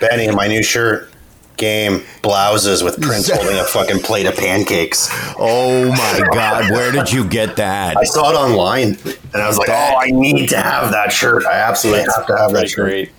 [0.00, 1.08] Benny, my new shirt
[1.56, 5.08] game blouses with Prince holding a fucking plate of pancakes.
[5.38, 7.96] Oh my God, where did you get that?
[7.96, 8.96] I saw it online
[9.32, 11.44] and I was like, oh, I need to have that shirt.
[11.46, 12.86] I absolutely have to have that shirt.
[12.86, 13.10] great.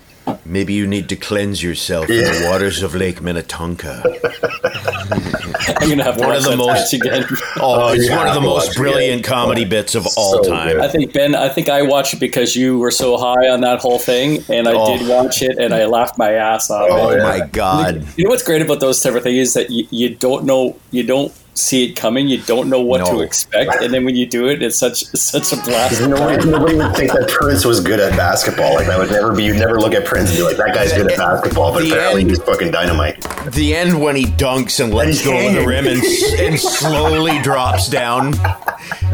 [0.45, 4.03] Maybe you need to cleanse yourself in the waters of Lake Minnetonka.
[5.67, 7.25] I'm gonna have to One watch of the most- again.
[7.59, 8.77] Oh, it's one of the most watch it.
[8.77, 10.73] brilliant comedy bits of all So time.
[10.75, 10.81] good.
[10.81, 11.35] I think Ben.
[11.35, 14.67] I think I watched it because you were so high on that whole thing, and
[14.67, 14.97] I Oh.
[14.97, 16.87] did watch it, and I laughed my ass off.
[16.89, 17.23] Oh, Oh yeah.
[17.23, 18.05] my God.
[18.17, 20.75] You know what's great about those type of things is that you, you don't know
[20.91, 23.05] you don't see it coming, you don't know what No.
[23.17, 26.01] to expect, and then when you do it, it's such it's such a blast.
[26.01, 28.75] Nobody, nobody would think that Prince was good at basketball.
[28.75, 29.43] Like that would never be.
[29.43, 31.91] You'd never look at Prince and be like, "That guy's good at basketball." But The
[31.91, 33.25] apparently, end- he's fucking dynamite.
[33.51, 36.01] The end when he dunks and lets he's go of the rim and,
[36.39, 38.33] and slowly drops down.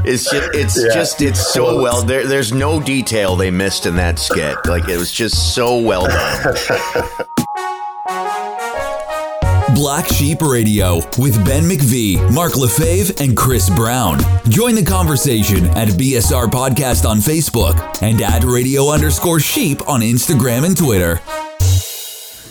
[0.06, 0.94] It's just, it's Yeah.
[0.94, 2.02] just, it's so well.
[2.02, 4.56] There, there's no detail they missed in that skit.
[4.66, 6.56] Like it was just so well done.
[9.80, 14.20] Black Sheep Radio with Ben McVee, Mark Lefebvre, and Chris Brown.
[14.50, 20.66] Join the conversation at BSR Podcast on Facebook and at radio underscore sheep on Instagram
[20.66, 21.22] and Twitter.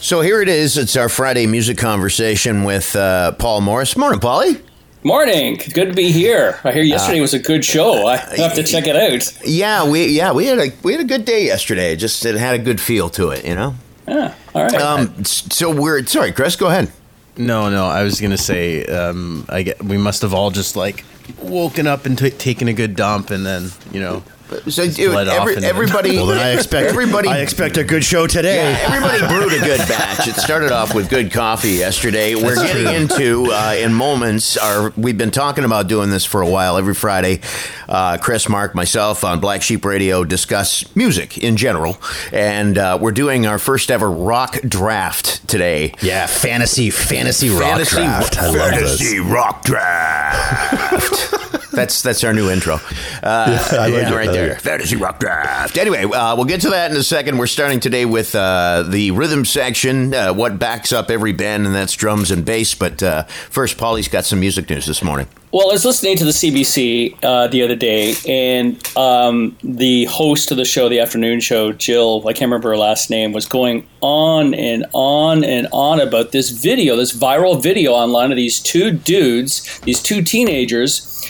[0.00, 0.78] So here it is.
[0.78, 3.94] It's our Friday music conversation with uh, Paul Morris.
[3.94, 4.62] Morning, Paulie.
[5.02, 6.58] Morning, good to be here.
[6.64, 8.06] I hear yesterday was a good show.
[8.06, 9.46] I have to check it out.
[9.46, 11.94] Yeah, we yeah we had a we had a good day yesterday.
[11.94, 13.74] Just it had a good feel to it, you know.
[14.06, 14.74] Yeah, all right.
[14.74, 16.56] Um, so we're sorry, Chris.
[16.56, 16.90] Go ahead.
[17.38, 17.86] No, no.
[17.86, 21.04] I was gonna say, um, I get we must have all just like
[21.40, 25.14] woken up and t- taken a good dump, and then you know, So Just dude,
[25.14, 26.16] every, everybody.
[26.16, 27.28] Well, then I expect everybody.
[27.28, 28.56] I expect a good show today.
[28.72, 30.26] Yeah, everybody brewed a good batch.
[30.26, 32.34] It started off with good coffee yesterday.
[32.34, 34.56] We're getting into uh, in moments.
[34.56, 36.78] Our we've been talking about doing this for a while.
[36.78, 37.40] Every Friday,
[37.88, 41.98] uh, Chris, Mark, myself on Black Sheep Radio discuss music in general,
[42.32, 45.92] and uh, we're doing our first ever rock draft today.
[46.00, 48.38] Yeah, fantasy, fantasy rock Fantasy, draft.
[48.38, 48.98] I love this.
[48.98, 51.34] fantasy rock draft.
[51.78, 52.74] that's that's our new intro.
[53.22, 54.14] Uh, I like yeah, it.
[54.14, 54.52] right I there.
[54.52, 54.60] it.
[54.60, 55.76] Fantasy rock draft.
[55.78, 57.38] Anyway, uh, we'll get to that in a second.
[57.38, 61.74] We're starting today with uh, the rhythm section, uh, what backs up every band, and
[61.74, 62.74] that's drums and bass.
[62.74, 65.28] But uh, first, Paulie's got some music news this morning.
[65.50, 70.50] Well, I was listening to the CBC uh, the other day, and um, the host
[70.50, 73.88] of the show, the afternoon show, Jill, I can't remember her last name, was going
[74.02, 78.90] on and on and on about this video, this viral video online of these two
[78.90, 81.26] dudes, these two teenagers,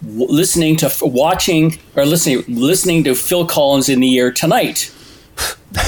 [0.00, 4.92] w- listening to, watching or listening, listening to Phil Collins in the air tonight.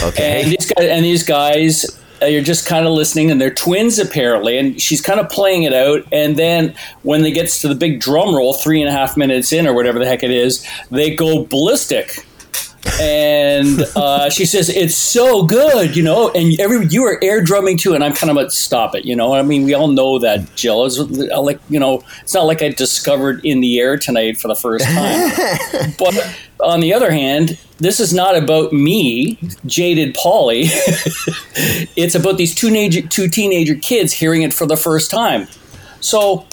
[0.03, 0.43] Okay.
[0.43, 3.99] And these guys, and these guys, uh, you're just kind of listening, and they're twins
[3.99, 4.59] apparently.
[4.59, 6.05] And she's kind of playing it out.
[6.13, 9.53] And then when they gets to the big drum roll, three and a half minutes
[9.53, 12.27] in, or whatever the heck it is, they go ballistic.
[13.01, 16.31] And uh, she says it's so good, you know.
[16.31, 19.17] And every you are air drumming too, and I'm kind of like, stop it, you
[19.17, 19.35] know.
[19.35, 22.69] I mean, we all know that Jill is like, you know, it's not like I
[22.69, 25.95] discovered in the air tonight for the first time.
[25.99, 30.65] but on the other hand, this is not about me, jaded Polly.
[31.97, 35.49] it's about these two teenager, two teenager kids hearing it for the first time.
[36.01, 36.47] So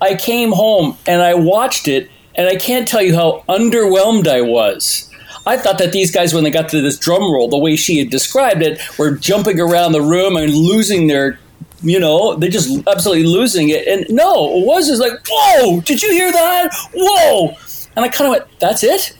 [0.00, 4.40] I came home and I watched it, and I can't tell you how underwhelmed I
[4.40, 5.09] was.
[5.46, 7.98] I thought that these guys, when they got to this drum roll, the way she
[7.98, 11.38] had described it, were jumping around the room and losing their,
[11.82, 13.86] you know, they're just absolutely losing it.
[13.86, 16.70] And no, it was just like, whoa, did you hear that?
[16.94, 17.56] Whoa.
[17.96, 19.16] And I kind of went, that's it?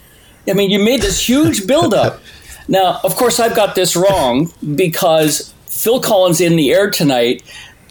[0.47, 2.21] I mean, you made this huge buildup.
[2.67, 7.43] now, of course, I've got this wrong because Phil Collins in the air tonight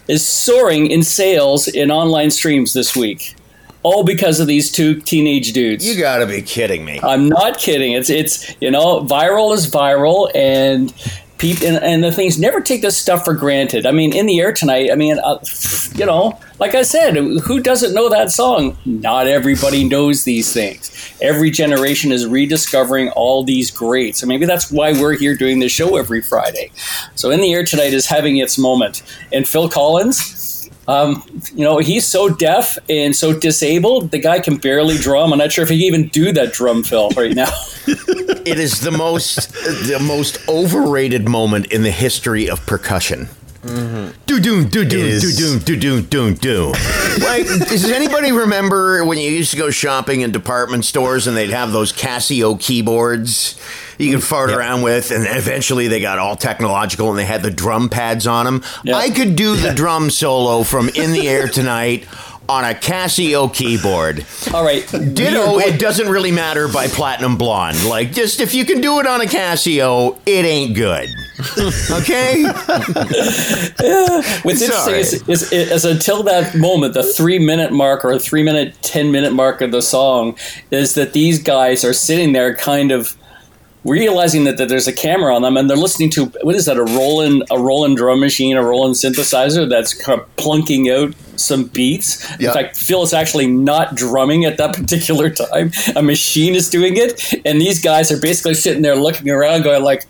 [0.09, 3.35] is soaring in sales in online streams this week.
[3.83, 5.87] All because of these two teenage dudes.
[5.87, 7.01] You got to be kidding me.
[7.03, 7.93] I'm not kidding.
[7.93, 10.93] It's it's you know viral is viral, and
[11.41, 13.87] people and, and the things never take this stuff for granted.
[13.87, 14.91] I mean, in the air tonight.
[14.93, 15.39] I mean, uh,
[15.95, 18.77] you know, like I said, who doesn't know that song?
[18.85, 20.91] Not everybody knows these things.
[21.21, 24.21] Every generation is rediscovering all these greats.
[24.21, 26.71] So maybe that's why we're here doing this show every Friday.
[27.15, 29.03] So in the air tonight is having its moment,
[29.33, 30.37] and Phil Collins.
[30.89, 31.23] Um,
[31.55, 34.11] you know, he's so deaf and so disabled.
[34.11, 35.33] The guy can barely drum.
[35.33, 37.51] I'm not sure if he can even do that drum fill right now.
[38.47, 39.53] It is the most
[39.87, 43.29] the most overrated moment in the history of percussion.
[43.63, 46.67] Do do do do is- do do do do do.
[47.23, 51.51] Like, does anybody remember when you used to go shopping in department stores and they'd
[51.51, 53.61] have those Casio keyboards
[54.01, 57.51] you could fart around with, and eventually they got all technological and they had the
[57.51, 58.63] drum pads on them.
[58.85, 58.97] Yeah.
[58.97, 62.07] I could do the drum solo from "In the Air Tonight."
[62.49, 64.27] on a Casio keyboard.
[64.53, 64.85] All right.
[64.91, 67.85] Ditto, it doesn't really matter by Platinum Blonde.
[67.85, 71.09] Like, just if you can do it on a Casio, it ain't good.
[71.93, 72.43] okay?
[74.43, 78.77] What's interesting is, is, is, until that moment, the three minute mark or three minute,
[78.83, 80.37] 10 minute mark of the song,
[80.73, 83.17] is that these guys are sitting there kind of
[83.85, 86.77] realizing that, that there's a camera on them and they're listening to what is that
[86.77, 91.65] a Roland a Roland drum machine a Roland synthesizer that's kind of plunking out some
[91.65, 92.29] beats?
[92.39, 92.49] Yeah.
[92.49, 95.73] in fact Phil is actually not drumming at that particular time.
[95.97, 97.35] A machine is doing it.
[97.45, 100.07] And these guys are basically sitting there looking around going like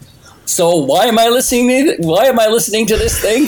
[0.50, 3.44] so why am I listening to why am I listening to this thing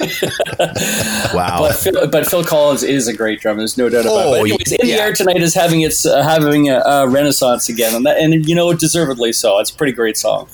[1.34, 1.58] Wow.
[1.60, 3.58] but Phil, but Phil Collins is a great drummer.
[3.58, 4.26] There's no doubt about it.
[4.26, 4.92] Oh, But anyways, In the.
[4.94, 8.54] Air Tonight is having its uh, having a, a renaissance again, and that, and you
[8.54, 9.58] know deservedly so.
[9.58, 10.48] It's a pretty great song.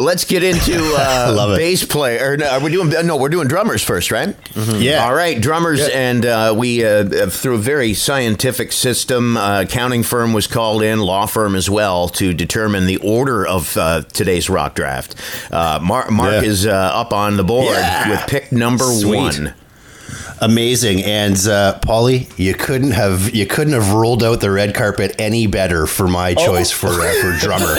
[0.00, 2.32] Let's get into uh, love bass player.
[2.32, 2.90] Or, no, are we doing?
[3.06, 4.34] No, we're doing drummers first, right?
[4.56, 5.04] Yeah.
[5.04, 9.36] All right, drummers, and uh, we uh, through a very scientific system.
[9.36, 13.76] Uh, accounting firm was called in, law firm as well, to determine the order of
[13.76, 15.14] uh, today's rock draft.
[15.52, 16.48] Uh, Mark, Mark Yeah.
[16.48, 18.10] is uh, up on the board Yeah.
[18.10, 19.16] with pick number Sweet.
[19.16, 19.54] one.
[20.42, 21.04] Amazing.
[21.04, 25.46] And uh, Polly, you couldn't have you couldn't have rolled out the red carpet any
[25.46, 27.76] better for my choice for uh, for drummer.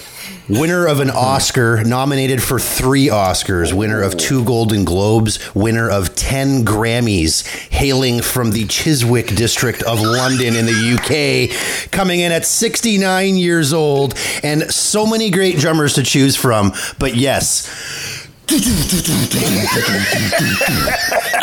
[0.48, 6.14] Winner of an Oscar, nominated for three Oscars, winner of two Golden Globes, winner of
[6.14, 12.46] 10 Grammys, hailing from the Chiswick district of London in the UK, coming in at
[12.46, 16.72] 69 years old, and so many great drummers to choose from.
[16.98, 18.17] But yes,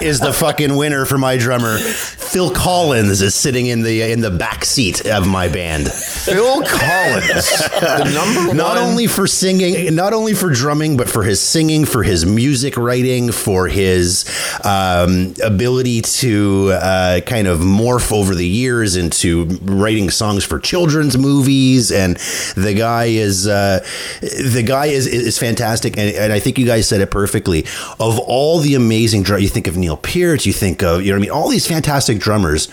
[0.02, 1.78] is the fucking winner for my drummer.
[1.78, 5.88] Phil Collins is sitting in the in the back seat of my band.
[5.88, 11.40] Phil Collins, the number Not only for singing, not only for drumming, but for his
[11.40, 14.26] singing, for his music writing, for his
[14.64, 21.18] um, ability to uh, kind of morph over the years into writing songs for children's
[21.18, 21.92] movies.
[21.92, 22.18] And
[22.56, 23.86] the guy is uh,
[24.22, 25.98] the guy is is fantastic.
[25.98, 27.66] And, and I think you guys said it perfectly.
[28.00, 31.18] Of all the amazing drum, you think of Neil Peart, you think of you know
[31.18, 31.32] what I mean.
[31.32, 32.68] All these fantastic drummers.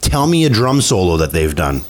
[0.00, 1.82] Tell me a drum solo that they've done.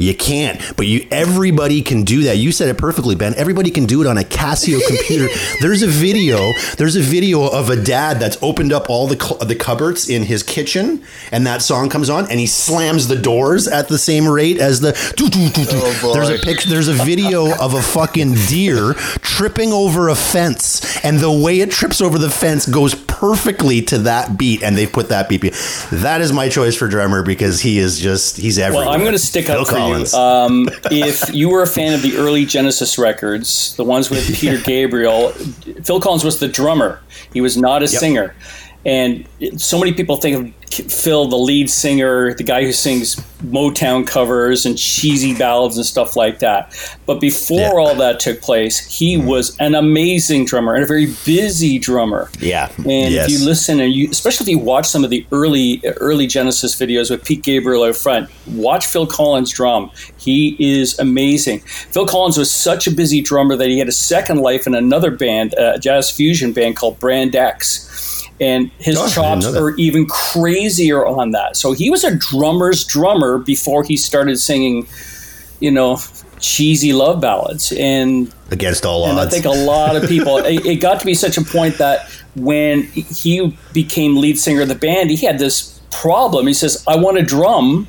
[0.00, 2.38] You can't, but you everybody can do that.
[2.38, 3.34] You said it perfectly, Ben.
[3.36, 5.28] Everybody can do it on a Casio computer.
[5.60, 6.52] There's a video.
[6.78, 10.22] There's a video of a dad that's opened up all the cl- the cupboards in
[10.22, 14.26] his kitchen, and that song comes on, and he slams the doors at the same
[14.26, 14.92] rate as the.
[15.16, 15.80] doo, doo, doo, doo.
[16.02, 16.70] Oh, there's a picture.
[16.70, 21.70] There's a video of a fucking deer tripping over a fence, and the way it
[21.70, 25.42] trips over the fence goes perfectly to that beat, and they put that beat.
[25.92, 28.86] That is my choice for drummer because he is just he's everywhere.
[28.86, 30.12] Well, I'm going to stick Phil up for Collins.
[30.12, 30.18] you.
[30.18, 34.58] Um, if you were a fan of the early Genesis records, the ones with Peter
[34.64, 35.30] Gabriel,
[35.82, 37.00] Phil Collins was the drummer.
[37.32, 38.34] He was not a singer.
[38.84, 44.06] And so many people think of Phil, the lead singer, the guy who sings Motown
[44.06, 46.72] covers and cheesy ballads and stuff like that.
[47.06, 47.72] But before Yeah.
[47.72, 49.26] all that took place, he mm-hmm.
[49.26, 52.30] was an amazing drummer and a very busy drummer.
[52.38, 52.70] Yeah.
[52.78, 53.26] And Yes.
[53.26, 56.76] if you listen and you, especially if you watch some of the early early Genesis
[56.76, 59.90] videos with Pete Gabriel out front, watch Phil Collins drum.
[60.18, 61.60] He is amazing.
[61.90, 65.10] Phil Collins was such a busy drummer that he had a second life in another
[65.10, 67.88] band, uh, a jazz fusion band called Brand X.
[68.40, 71.56] And his Oh, chops are even crazier on that.
[71.56, 74.86] So he was a drummer's drummer before he started singing,
[75.60, 75.98] you know,
[76.38, 77.70] cheesy love ballads.
[77.72, 81.14] And against all and I think a lot of people, it, it got to be
[81.14, 85.80] such a point that when he became lead singer of the band, he had this
[85.90, 86.46] problem.
[86.46, 87.88] He says, I want to drum,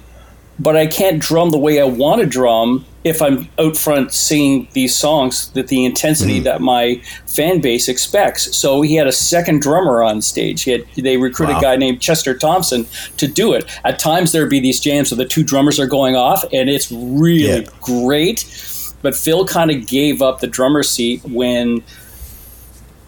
[0.59, 4.67] but I can't drum the way I want to drum if I'm out front singing
[4.73, 6.43] these songs that the intensity mm-hmm.
[6.43, 8.55] that my fan base expects.
[8.55, 10.63] So he had a second drummer on stage.
[10.63, 12.85] He had, they recruited a guy named Chester Thompson
[13.17, 13.65] to do it.
[13.83, 16.91] At times there'd be these jams where the two drummers are going off, and it's
[16.91, 17.69] really Yeah.
[17.81, 18.45] great.
[19.01, 21.81] But Phil kind of gave up the drummer seat when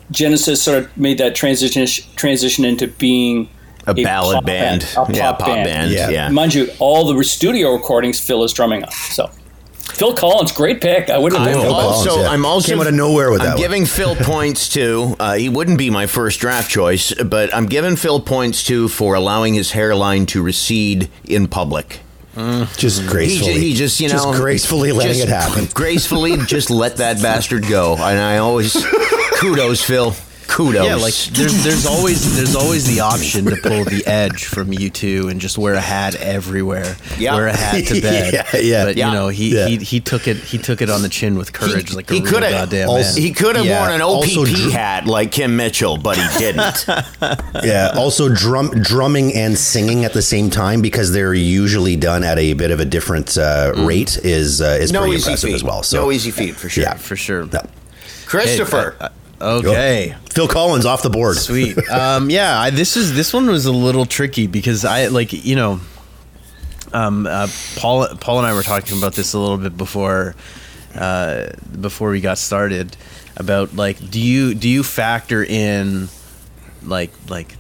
[0.10, 1.86] Genesis sort of made that transition
[2.16, 3.48] transition into being
[3.86, 4.84] A ballad pop band.
[4.84, 5.66] a Yeah, pop band.
[5.66, 6.10] band, Yeah.
[6.10, 6.30] yeah.
[6.30, 8.92] Mind you, all the studio recordings Phil is drumming on.
[8.92, 9.30] So
[9.80, 11.10] Phil Collins, great pick.
[11.10, 11.72] I wouldn't have I'm picked him.
[11.72, 12.30] Collins, yeah.
[12.30, 13.62] I'm also Came out of nowhere with I'm that one.
[13.62, 15.16] giving Phil points to.
[15.20, 19.16] Uh, he wouldn't be my first draft choice, but I'm giving Phil points to for
[19.16, 22.00] allowing his hairline to recede in public.
[22.78, 23.54] just He, gracefully.
[23.54, 25.66] ju- he just you know just gracefully letting just it happen.
[25.74, 27.94] Gracefully, just let that bastard go.
[27.94, 28.74] And I always
[29.36, 30.16] kudos, Phil.
[30.48, 30.86] Kudos.
[30.86, 35.30] Yeah, like there's there's always there's always the option to pull the edge from U2
[35.32, 36.96] and just wear a hat everywhere.
[37.18, 37.36] Yeah.
[37.36, 38.34] Wear a hat to bed.
[38.34, 38.86] Yeah, yeah.
[38.86, 39.08] But Yeah.
[39.08, 39.68] you know, he, Yeah.
[39.68, 42.22] he he took it he took it on the chin with courage like a he
[42.22, 43.22] real could have goddamn also- man.
[43.22, 46.86] he could have Yeah, worn an OPP Drew- hat like Kim Mitchell, but he didn't.
[47.64, 47.94] Yeah.
[47.96, 52.54] Also, drum drumming and singing at the same time because they're usually done at a
[52.54, 55.64] bit of a different uh, rate is uh, is no pretty easy impressive feat as
[55.64, 55.84] well.
[55.84, 56.84] So no easy feat for sure.
[56.84, 56.96] Yeah.
[56.96, 57.48] for sure.
[57.52, 57.62] Yeah.
[58.26, 58.96] Christopher.
[59.00, 59.10] Hey, uh,
[59.44, 60.16] okay.
[60.32, 61.38] Phil Collins off the board.
[61.38, 61.78] Sweet.
[61.94, 65.56] Um, yeah, I, this is this one was a little tricky because I like you
[65.56, 65.80] know,
[66.92, 70.36] um, uh, Paul Paul and I were talking about this a little bit before
[70.96, 72.98] uh, before we got started
[73.38, 76.08] about like do you do you factor in
[76.84, 77.56] like like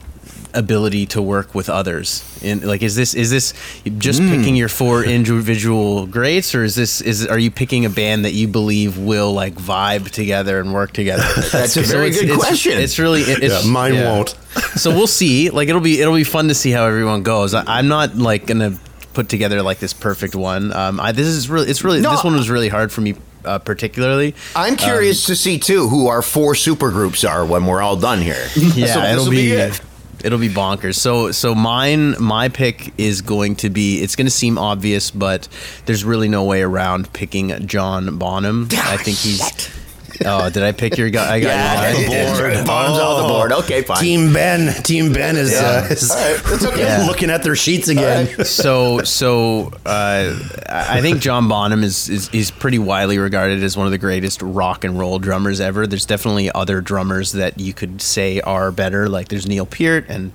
[0.55, 3.53] ability to work with others and like is this is this
[3.98, 4.29] just Hmm.
[4.29, 8.33] picking your four individual greats or is this is are you picking a band that
[8.33, 12.29] you believe will like vibe together and work together That's a So very it's- good
[12.29, 12.74] it's- question.
[12.77, 14.29] it's really it's, Yeah, mine won't.
[14.75, 17.63] so we'll see like it'll be it'll be fun to see how everyone goes I,
[17.65, 18.77] i'm not like gonna
[19.13, 22.12] put together like this perfect one um I, this is really it's really No.
[22.12, 26.07] this one was really hard for me uh, particularly I'm curious to see too who
[26.07, 28.48] our four supergroups are when we're all done here.
[28.55, 29.81] yeah So it'll be, it.
[30.23, 30.95] It'll be bonkers.
[30.95, 35.47] So so mine my pick is going to be it's going to seem obvious but
[35.85, 38.67] there's really no way around picking john bonham.
[38.71, 39.82] I think he's
[40.25, 42.53] oh did i pick your guy i got Yeah, your you guy.
[42.55, 42.65] did.
[42.67, 43.51] Bonham's off the board.
[43.51, 43.98] Okay, fine.
[43.98, 44.74] Team Ben.
[44.84, 46.82] Team Ben is, uh, is That's okay.
[46.82, 47.05] Yeah.
[47.08, 48.46] looking at their sheets again.
[48.46, 50.38] so so uh,
[50.70, 54.41] I think John Bonham is, is is pretty widely regarded as one of the greatest
[54.41, 55.88] rock and roll drummers ever.
[55.88, 59.10] There's definitely other drummers that you could say are better.
[59.10, 60.32] Like there's Neil Peart and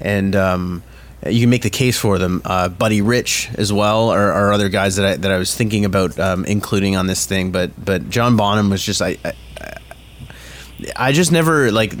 [0.00, 0.82] and um,
[1.26, 2.42] you can make the case for them.
[2.44, 6.18] Uh, Buddy Rich as well are other guys that I that I was thinking about
[6.18, 7.50] um, including on this thing.
[7.52, 9.18] But but John Bonham was just I.
[9.24, 9.32] I
[10.96, 11.92] I just never like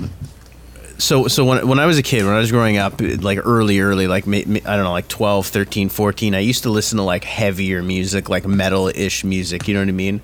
[1.00, 3.80] so so when, when I was a kid when I was growing up like early
[3.80, 7.24] early like I don't know like 12 13 14 I used to listen to like
[7.24, 10.20] heavier music like metal-ish music you know what I mean?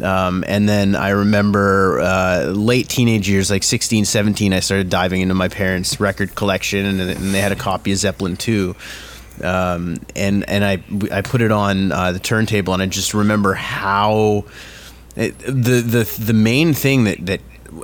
[0.00, 5.20] Um, and then I remember uh, late teenage years like 16 17 I started diving
[5.20, 8.74] into my parents record collection and, and they had a copy of Zeppelin 2
[9.42, 13.54] um, and and I I put it on uh, the turntable and I just remember
[13.54, 14.44] how
[15.16, 17.40] it, the the the main thing that that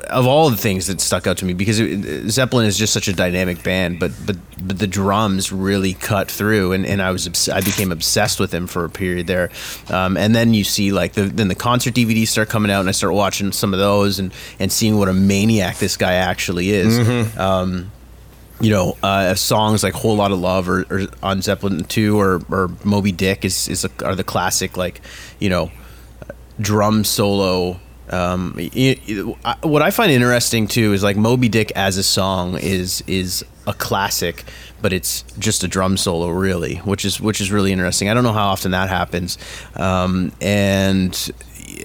[0.09, 3.09] of all the things that stuck out to me because it, Zeppelin is just such
[3.09, 7.27] a dynamic band, but but but the drums really cut through, and, and I was
[7.27, 9.51] obs- I became obsessed with them for a period there,
[9.89, 12.89] um, and then you see like the then the concert DVDs start coming out, and
[12.89, 16.71] I start watching some of those and and seeing what a maniac this guy actually
[16.71, 16.99] is.
[17.39, 17.91] Um,
[18.61, 22.71] you know, uh, songs like "Whole Lotta Love" or, or on Zeppelin two or, or
[22.85, 25.01] Moby Dick is is a, are the classic like
[25.39, 25.71] you know
[26.61, 27.79] drum solo.
[28.11, 32.03] Um, y- y- I- what I find interesting too is like Moby Dick as a
[32.03, 34.45] song is is a classic,
[34.81, 38.09] but it's just a drum solo really, which is which is really interesting.
[38.09, 39.37] I don't know how often that happens,
[39.77, 41.31] um, and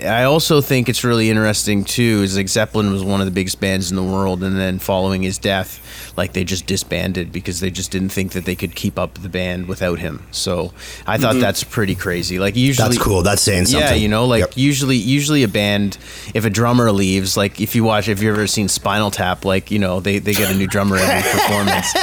[0.04, 2.22] I also think it's really interesting too.
[2.24, 5.22] Is like Zeppelin was one of the biggest bands in the world, and then following
[5.24, 8.98] his death, like they just disbanded because they just didn't think that they could keep
[9.00, 10.26] up the band without him.
[10.32, 10.74] So
[11.08, 12.40] I thought that's pretty crazy.
[12.40, 13.22] Like usually, That's cool.
[13.24, 13.90] That's saying something.
[13.90, 14.52] yeah, you know, like Yep.
[14.58, 15.98] usually, usually a band,
[16.34, 19.72] if a drummer leaves, like if you watch, if you've ever seen Spinal Tap, like
[19.72, 21.94] you know, they they get a new drummer every performance.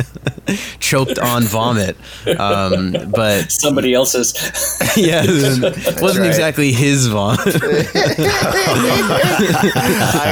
[0.80, 1.96] Choked on vomit,
[2.38, 4.34] um, but Somebody else's.
[4.96, 5.22] yeah,
[6.00, 7.40] wasn't exactly his vomit.
[7.46, 7.52] I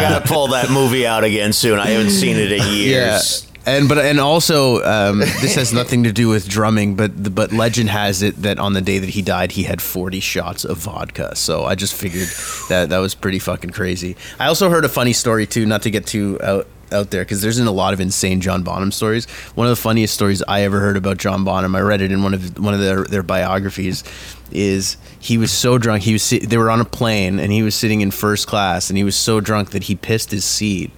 [0.03, 1.79] gotta pull that movie out again soon.
[1.79, 3.47] I haven't seen it in years.
[3.67, 7.91] And but and also um, this has nothing to do with drumming, but but legend
[7.91, 11.37] has it that on the day that he died, he had forty shots of vodka.
[11.37, 12.29] So I just figured
[12.71, 14.17] that that was pretty fucking crazy.
[14.39, 17.43] I also heard a funny story too, not to get too out out there because
[17.43, 19.27] there's a lot of insane John Bonham stories.
[19.55, 22.23] One of the funniest stories I ever heard about John Bonham, I read it in
[22.23, 24.05] one of one of their their biographies,
[24.51, 26.03] is he was so drunk.
[26.03, 28.97] He was they were on a plane and he was sitting in first class and
[28.97, 30.91] he was so drunk that he pissed his seat.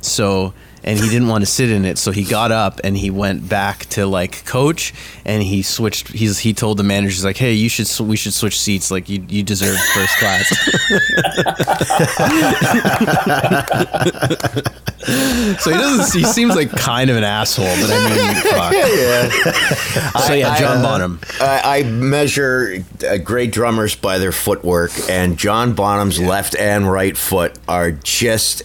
[0.00, 0.54] So
[0.88, 3.46] and he didn't want to sit in it, so he got up and he went
[3.46, 4.94] back to like coach,
[5.26, 6.08] and he switched.
[6.08, 8.90] He's he told the manager, he's like, "Hey, you should we should switch seats.
[8.90, 10.48] Like you you deserve first class."
[15.60, 16.14] so he doesn't.
[16.18, 18.34] He seems like kind of an asshole, but I mean,
[20.14, 20.22] fuck.
[20.22, 21.20] So yeah, John I, uh, Bonham.
[21.38, 27.14] I, I measure uh, great drummers by their footwork, and John Bonham's left and right
[27.14, 28.62] foot are just.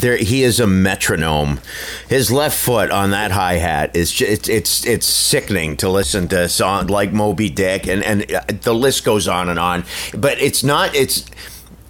[0.00, 1.60] There, he is a metronome.
[2.08, 6.28] His left foot on that hi hat is just, it's it's it's sickening to listen
[6.28, 9.84] to song like Moby Dick, and and uh, the list goes on and on.
[10.16, 10.94] But it's not.
[10.94, 11.24] It's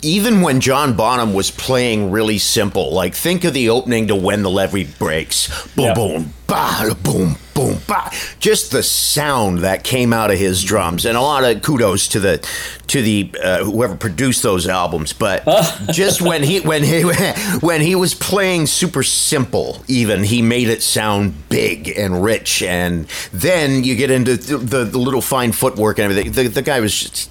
[0.02, 4.42] even when John Bonham was playing really simple, like think of the opening to When
[4.42, 5.48] the Levee Breaks.
[5.74, 5.94] Boom, Yeah.
[5.94, 8.12] boom, ba, boom, boom, ba.
[8.38, 12.20] Just the sound that came out of his drums, and a lot of kudos to
[12.20, 12.46] the
[12.88, 15.12] to the uh, whoever produced those albums.
[15.12, 15.44] But
[15.92, 17.00] just when he when he
[17.60, 22.62] when he was playing super simple, even he made it sound big and rich.
[22.62, 26.32] And then you get into the, the, the little fine footwork and everything.
[26.32, 27.30] The, the guy was just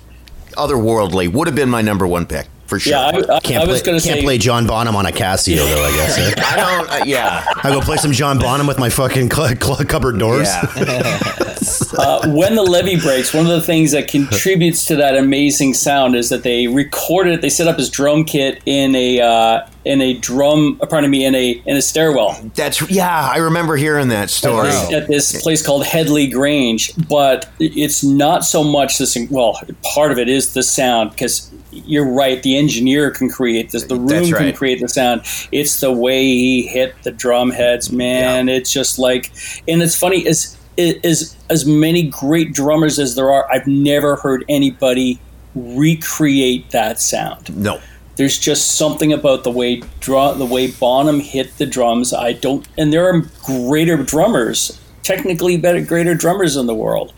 [0.54, 1.32] otherworldly.
[1.32, 2.94] Would have been my number one pick for sure.
[2.94, 4.24] Yeah, I, I, Can't, I was play, going to can't say.
[4.24, 6.18] play John Bonham on a Casio, though, I guess.
[6.18, 6.34] eh?
[6.46, 6.90] I don't.
[7.02, 7.46] Uh, yeah.
[7.64, 10.48] I go play some John Bonham with my fucking cl- cl- cupboard doors.
[10.48, 10.62] Yeah.
[11.98, 16.16] uh, when the levee breaks, one of the things that contributes to that amazing sound
[16.16, 17.42] is that they recorded it.
[17.42, 20.78] They set up his drum kit in a uh, in a drum.
[20.82, 23.30] uh, Pardon me, in a in a stairwell That's yeah.
[23.32, 24.70] I remember hearing that story.
[24.70, 26.92] at this place called Headley Grange.
[27.08, 29.18] But it's not so much this.
[29.30, 29.60] Well,
[29.94, 31.52] part of it is the sound because
[31.88, 32.42] you're right.
[32.42, 33.84] The engineer can create this.
[33.84, 34.56] The room That's can right.
[34.56, 35.22] create the sound.
[35.52, 38.50] It's the way he hit the drum heads, man.
[38.50, 39.32] It's just like,
[39.68, 43.50] and it's funny as as as many great drummers as there are.
[43.52, 45.20] I've never heard anybody
[45.56, 47.56] recreate that sound.
[47.56, 47.80] No.
[48.18, 52.14] There's just something about the way drum, the way Bonham hit the drums.
[52.14, 57.14] I don't, and there are greater drummers, technically better, greater drummers in the world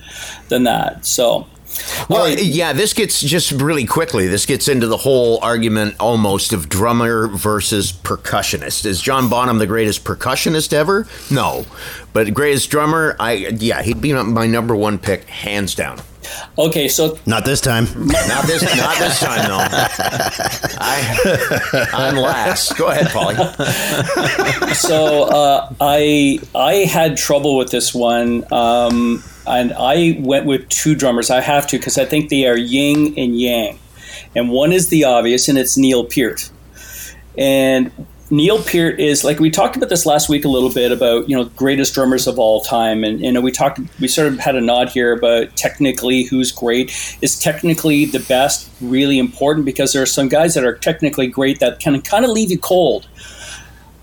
[0.49, 1.05] than that.
[1.05, 1.45] So,
[2.09, 2.41] Well, all right.
[2.43, 4.27] yeah, this gets just really quickly.
[4.27, 8.85] This gets into the whole argument almost of drummer versus percussionist.
[8.85, 11.07] Is John Bonham the greatest percussionist ever?
[11.31, 11.65] No,
[12.13, 15.99] but greatest drummer, I yeah, he'd be my number one pick, hands down.
[16.57, 17.85] okay, so Not this time.
[17.95, 19.57] Not this, not this time though.
[20.79, 22.77] I, I'm last.
[22.77, 23.35] Go ahead, Polly.
[24.73, 30.95] so uh, I I had trouble with this one, um, and I went with two
[30.95, 31.29] drummers.
[31.29, 33.79] I have to because I think they are yin and yang,
[34.35, 36.49] and one is the obvious, and it's Neil Peart.
[37.37, 37.91] And
[38.29, 41.35] Neil Peart is like we talked about this last week a little bit about you
[41.35, 44.55] know greatest drummers of all time, and you know we talked we sort of had
[44.55, 47.17] a nod here about technically who's great.
[47.21, 51.59] Is technically the best really important because there are some guys that are technically great
[51.59, 53.07] that can kind of leave you cold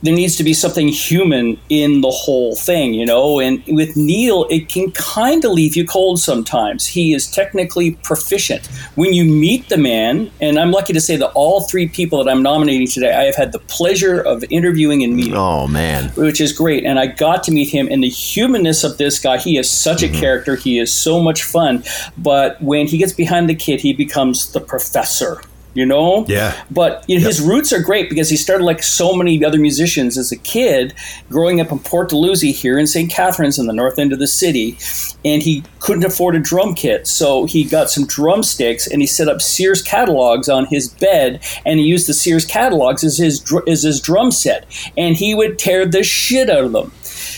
[0.04, 3.40] there needs to be something human in the whole thing, you know.
[3.40, 6.86] And with Neil, it can kind of leave you cold sometimes.
[6.86, 8.66] He is technically proficient.
[8.96, 12.30] When you meet the man, and I'm lucky to say that all three people that
[12.30, 16.38] I'm nominating today, I have had the pleasure of interviewing and meeting Oh man, which
[16.38, 16.84] is great.
[16.84, 19.38] And I got to meet him and the humanness of this guy.
[19.38, 20.20] He is such a mm-hmm.
[20.20, 20.54] character.
[20.54, 21.82] He is so much fun.
[22.18, 25.40] But when he gets behind the kid, he becomes the professor.
[25.74, 26.54] You know, Yeah.
[26.70, 30.16] But you know, his roots are great because he started like so many other musicians
[30.16, 30.94] as a kid,
[31.28, 33.10] growing up in Port Dalhousie here in St.
[33.10, 34.78] Catharines in the north end of the city,
[35.24, 39.28] and he couldn't afford a drum kit, so he got some drumsticks and he set
[39.28, 43.82] up Sears catalogs on his bed, and he used the Sears catalogs as his as
[43.82, 46.92] his drum set, and he would tear the shit out of them.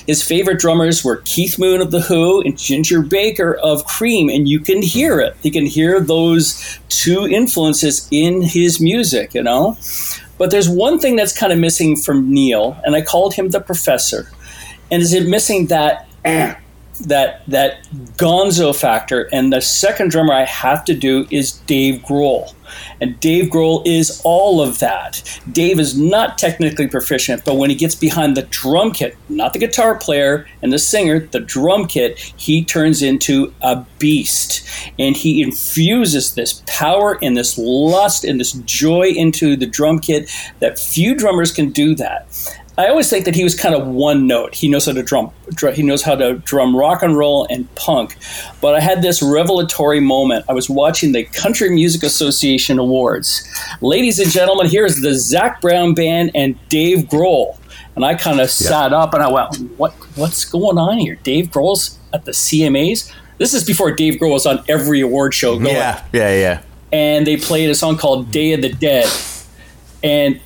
[0.07, 4.49] His favorite drummers were Keith Moon of The Who and Ginger Baker of Cream, and
[4.49, 5.37] you can hear it.
[5.43, 9.77] You can hear those two influences in his music, you know?
[10.39, 13.61] But there's one thing that's kind of missing from Neil, and I called him the
[13.61, 14.31] professor.
[14.91, 17.85] And is it missing that that that
[18.17, 19.29] gonzo factor?
[19.33, 22.53] And the second drummer I have to do is Dave Grohl.
[23.01, 25.23] And Dave Grohl is all of that.
[25.51, 29.59] Dave is not technically proficient, but when he gets behind the drum kit, not the
[29.59, 34.67] guitar player and the singer, the drum kit, he turns into a beast.
[34.99, 40.31] And he infuses this power and this lust and this joy into the drum kit
[40.61, 42.27] that few drummers can do that.
[42.79, 44.55] I always think that he was kind of one note.
[44.55, 45.31] He knows how to drum.
[45.51, 48.17] dr- He knows how to drum rock and roll and punk.
[48.61, 50.45] But I had this revelatory moment.
[50.49, 53.49] I was watching the Country Music Association Awards.
[53.81, 57.57] Ladies and gentlemen, here's the Zac Brown Band and Dave Grohl.
[57.95, 59.93] And I kind of sat up and I went, "What?
[60.17, 61.15] What's going on here?
[61.23, 63.11] Dave Grohl's at the CMAs.
[63.39, 66.63] This is before Dave Grohl was on every award show going yeah, yeah, yeah.
[66.93, 69.11] and they played a song called Day of the Dead.
[70.03, 70.41] And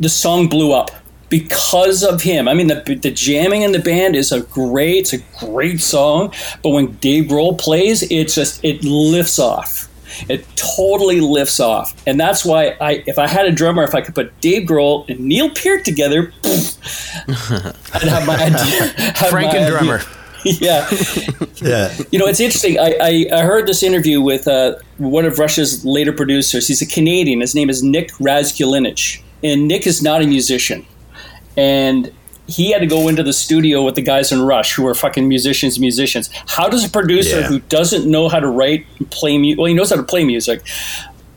[0.00, 0.90] the song blew up
[1.32, 2.46] because of him.
[2.46, 6.30] I mean, the, the jamming in the band is a great, it's a great song,
[6.62, 9.88] but when Dave Grohl plays, it just, it lifts off.
[10.28, 11.94] It totally lifts off.
[12.06, 15.08] And that's why I, if I had a drummer, if I could put Dave Grohl
[15.08, 18.92] and Neil Peart together, I'd have my idea.
[19.14, 19.70] have Frank my and idea.
[19.70, 20.02] drummer.
[20.44, 20.86] yeah.
[21.62, 21.96] Yeah.
[22.10, 22.78] You know, it's interesting.
[22.78, 26.68] I, I, I heard this interview with uh, one of Rush's later producers.
[26.68, 27.40] He's a Canadian.
[27.40, 29.22] His name is Nick Raskulinecz.
[29.42, 30.84] And Nick is not a musician.
[31.56, 32.12] And
[32.46, 35.28] he had to go into the studio with the guys in Rush who are fucking
[35.28, 36.28] musicians, musicians.
[36.48, 37.46] How does a producer Yeah.
[37.46, 40.24] who doesn't know how to write and play music, well, he knows how to play
[40.24, 40.62] music,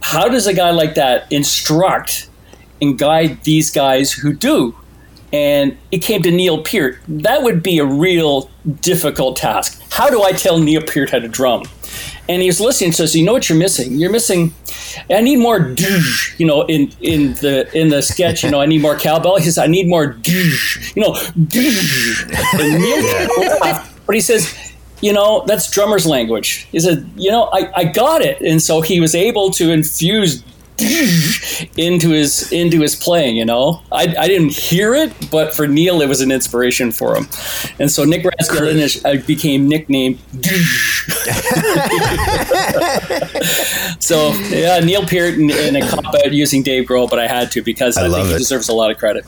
[0.01, 2.27] how does a guy like that instruct
[2.81, 4.75] and guide these guys who do?
[5.31, 6.97] And it came to Neil Peart.
[7.07, 8.49] That would be a real
[8.81, 9.81] difficult task.
[9.91, 11.63] How do I tell Neil Peart how to drum?
[12.27, 13.13] And he was listening to us.
[13.13, 13.93] You know what you're missing?
[13.99, 14.53] You're missing.
[15.11, 15.75] I need more,
[16.37, 18.43] you know, in in the in the sketch.
[18.43, 19.37] You know, I need more cowbell.
[19.37, 20.51] He says, I need more, you
[20.95, 21.53] know, and
[22.81, 26.67] Neil laughed, but he says, you know, that's drummer's language.
[26.71, 28.41] He said, you know, I, I got it.
[28.41, 30.43] And so he was able to infuse
[31.77, 33.37] into his into his playing.
[33.37, 37.15] You know, I, I didn't hear it, but for Neil, it was an inspiration for
[37.15, 37.27] him,
[37.79, 40.19] and so Nick Raskulinecz uh, became nicknamed.
[44.01, 47.51] so yeah, Neil Peart in, in a cop out using Dave Grohl, but I had
[47.53, 49.25] to because I, I think he deserves a lot of credit.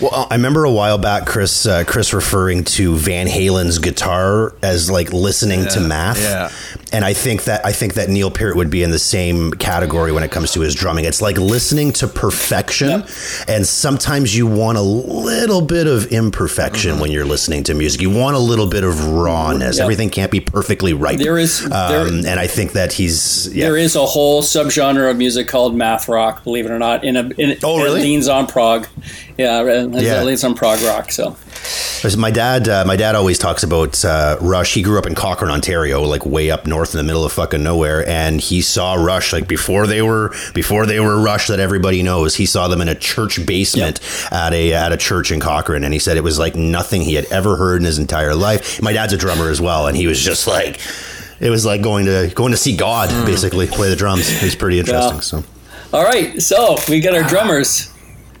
[0.00, 4.90] Well, I remember a while back, Chris uh, Chris referring to Van Halen's guitar as
[4.90, 6.20] like listening yeah, to math.
[6.20, 6.50] Yeah.
[6.92, 10.12] And I think that I think that Neil Peart would be in the same category
[10.12, 11.04] when it comes to his drumming.
[11.04, 13.08] It's like listening to perfection, yep.
[13.48, 17.00] and sometimes you want a little bit of imperfection mm-hmm.
[17.00, 18.00] when you're listening to music.
[18.00, 19.78] You want a little bit of rawness.
[19.78, 19.82] Yep.
[19.84, 21.18] Everything can't be perfectly right.
[21.18, 23.66] There is, there, um, and I think that he's yeah.
[23.66, 26.44] there is a whole subgenre of music called math rock.
[26.44, 28.86] Believe it or not, in a in, oh really it leans on prog.
[29.38, 30.20] Yeah, yeah.
[30.20, 31.10] it leans on prog rock.
[31.10, 31.36] So
[32.16, 34.74] my dad, uh, my dad always talks about uh, Rush.
[34.74, 37.62] He grew up in Cochrane, Ontario, like way up north in the middle of fucking
[37.62, 42.02] nowhere, and he saw Rush like before they were before they were Rush that everybody
[42.02, 42.34] knows.
[42.34, 44.32] He saw them in a church basement yep.
[44.32, 47.14] at a at a church in Cochrane, and he said it was like nothing he
[47.14, 48.82] had ever heard in his entire life.
[48.82, 50.80] My dad's a drummer as well, and he was just like,
[51.40, 53.26] it was like going to going to see God, mm.
[53.26, 54.28] basically play the drums.
[54.30, 55.16] It was pretty interesting.
[55.16, 55.20] Yeah.
[55.20, 55.44] So.
[55.92, 57.91] All right, so we got our drummers.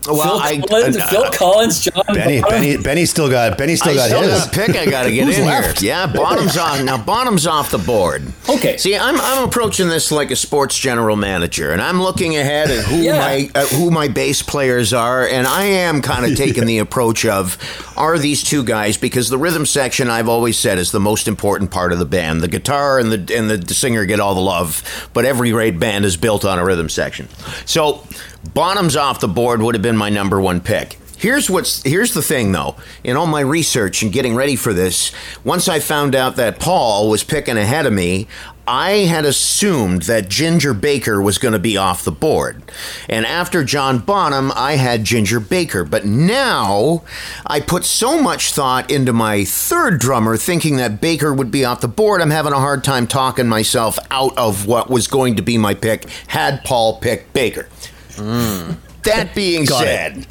[0.06, 3.92] Well, Phil, I, Collins, uh, Phil Collins, John Benny, Benny, Benny still got Benny still
[3.92, 4.70] I got still his pick.
[4.76, 5.80] I got to get in left?
[5.80, 5.90] here.
[5.90, 6.98] Yeah, Bonham's on now.
[6.98, 8.24] Bonham's off the board.
[8.48, 8.76] Okay.
[8.78, 12.84] See, I'm I'm approaching this like a sports general manager, and I'm looking ahead at
[12.84, 13.18] who yeah.
[13.18, 17.24] my uh, who my bass players are, and I am kind of taking the approach
[17.24, 17.56] of
[17.96, 21.70] are these two guys because the rhythm section I've always said is the most important
[21.70, 22.40] part of the band.
[22.40, 26.04] The guitar and the and the singer get all the love, but every great band
[26.04, 27.28] is built on a rhythm section.
[27.66, 28.04] So
[28.44, 30.98] Bonham's off the board would have been my number one pick.
[31.16, 32.74] Here's what's here's the thing though.
[33.04, 35.12] In all my research and getting ready for this,
[35.44, 38.26] once I found out that Paul was picking ahead of me,
[38.66, 42.62] I had assumed that Ginger Baker was going to be off the board.
[43.08, 45.84] And after John Bonham, I had Ginger Baker.
[45.84, 47.04] But now
[47.46, 51.80] I put so much thought into my third drummer, thinking that Baker would be off
[51.80, 52.20] the board.
[52.20, 55.74] I'm having a hard time talking myself out of what was going to be my
[55.74, 57.68] pick had Paul picked Baker.
[58.16, 58.76] Mm.
[59.04, 60.26] That being Got said,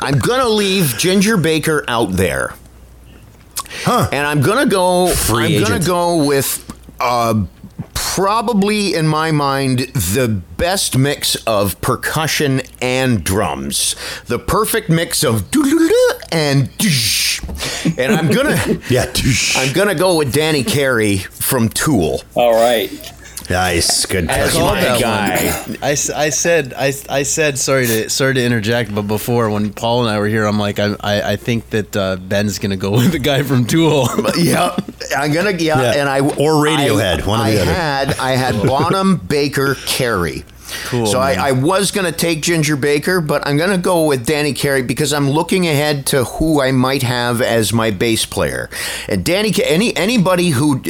[0.00, 2.54] I'm going to leave Ginger Baker out there.
[3.84, 4.08] Huh.
[4.12, 6.66] And I'm going to go Free I'm going to go with
[6.98, 7.44] uh,
[7.94, 13.94] probably in my mind the best mix of percussion and drums.
[14.26, 15.50] The perfect mix of
[16.32, 16.68] and
[17.96, 19.12] and I'm gonna yeah
[19.56, 22.22] I'm gonna go with Danny Carey from Tool.
[22.34, 22.90] All right.
[23.50, 24.30] Nice, good.
[24.30, 25.50] I called that guy.
[25.66, 25.78] One.
[25.82, 25.94] I, I
[26.30, 30.20] said I, I said sorry to sorry to interject, but before when Paul and I
[30.20, 33.18] were here, I'm like I I, I think that uh, Ben's gonna go with the
[33.18, 34.08] guy from Tool.
[34.36, 34.76] yeah,
[35.16, 36.00] I'm gonna yeah, yeah.
[36.00, 37.22] and I or Radiohead.
[37.22, 37.72] I, one I of the other.
[37.72, 40.44] had I had Bonham, Baker, Carey.
[40.84, 41.06] Cool.
[41.06, 44.24] So I, I, was going to take Ginger Baker, but I'm going to go with
[44.24, 48.70] Danny Carey because I'm looking ahead to who I might have as my bass player.
[49.08, 50.80] And Danny, any anybody who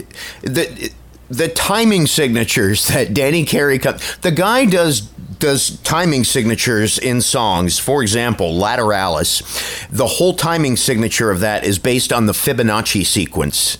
[0.43, 0.93] the
[1.31, 4.01] the timing signatures that Danny Carey cut.
[4.23, 5.03] The guy does
[5.39, 7.79] does timing signatures in songs.
[7.79, 9.89] For example, Lateralus.
[9.89, 13.79] The whole timing signature of that is based on the Fibonacci sequence.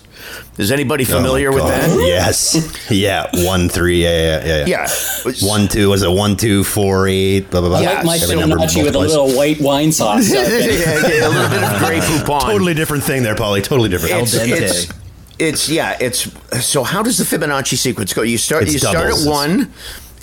[0.57, 1.99] Is anybody oh familiar oh with that?
[1.99, 2.89] Yes.
[2.89, 3.27] Yeah.
[3.45, 4.03] One, three.
[4.03, 4.43] Yeah.
[4.43, 4.65] Yeah.
[4.65, 4.87] Yeah.
[5.25, 5.33] yeah.
[5.41, 5.89] One, two.
[5.89, 7.49] Was it one, two, four, eight?
[7.49, 7.79] Blah blah blah.
[7.79, 8.03] Yeah.
[8.03, 10.29] My Fibonacci with a little white wine sauce.
[10.33, 12.41] yeah, yeah, a little bit of Grey Poupon.
[12.41, 13.61] Totally different thing there, Polly.
[13.61, 14.23] Totally different.
[14.23, 15.00] It's, it's,
[15.41, 15.97] it's yeah.
[15.99, 16.31] It's
[16.65, 16.83] so.
[16.83, 18.21] How does the Fibonacci sequence go?
[18.21, 18.63] You start.
[18.63, 19.23] It's you doubles.
[19.23, 19.73] start at one,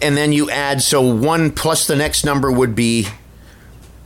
[0.01, 0.81] and then you add.
[0.81, 3.09] So one plus the next number would be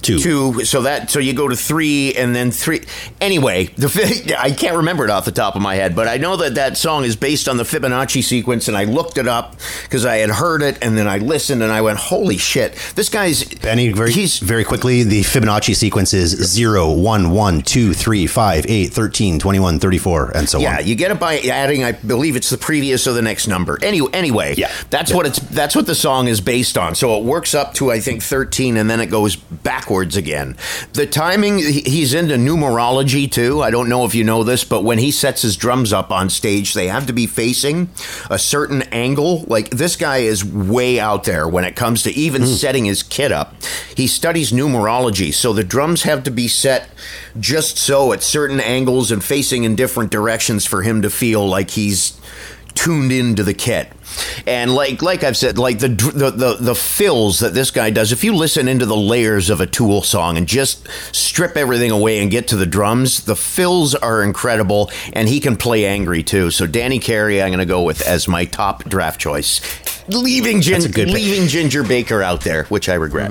[0.03, 0.19] two.
[0.19, 0.65] Two.
[0.65, 2.83] So that so you go to three and then three.
[3.21, 6.37] Anyway, the I can't remember it off the top of my head, but I know
[6.37, 10.05] that that song is based on the Fibonacci sequence, and I looked it up because
[10.05, 12.75] I had heard it, and then I listened, and I went, "Holy shit!
[12.95, 15.03] This guy's Benny." Very he's very quickly.
[15.03, 20.49] The Fibonacci sequence is 0, 1, 1, 2, 3, 5, 8, 13, 21, 34, and
[20.49, 20.75] so yeah, on.
[20.79, 21.85] Yeah, you get it by adding.
[21.85, 23.79] I believe it's the previous or the next number.
[23.83, 25.17] Anyway, anyway, yeah, that's yeah.
[25.17, 26.95] what it's that's what the song is based on.
[26.95, 30.57] So it works up to I think thirteen, and then it goes backwards backwards again.
[30.95, 33.61] The timing, he's into numerology too.
[33.61, 36.31] I don't know if you know this, but when he sets his drums up on
[36.31, 37.91] stage, they have to be facing
[38.31, 39.45] a certain angle.
[39.49, 42.49] Like this guy is way out there when it comes to even hmm.
[42.49, 43.55] setting his kit up.
[43.95, 46.89] He studies numerology, so the drums have to be set
[47.39, 51.73] just so at certain angles and facing in different directions for him to feel like
[51.73, 52.19] he's
[52.75, 53.93] tuned into the kit.
[54.47, 58.13] And like like I've said, like the, the the the fills that this guy does.
[58.13, 62.21] If you listen into the layers of a Tool song and just strip everything away
[62.21, 66.51] and get to the drums, the fills are incredible, and he can play angry too.
[66.51, 69.61] So Danny Carey, I'm going to go with as my top draft choice,
[70.09, 71.09] leaving Gin- pick.
[71.09, 73.31] leaving Ginger Baker out there, which I regret.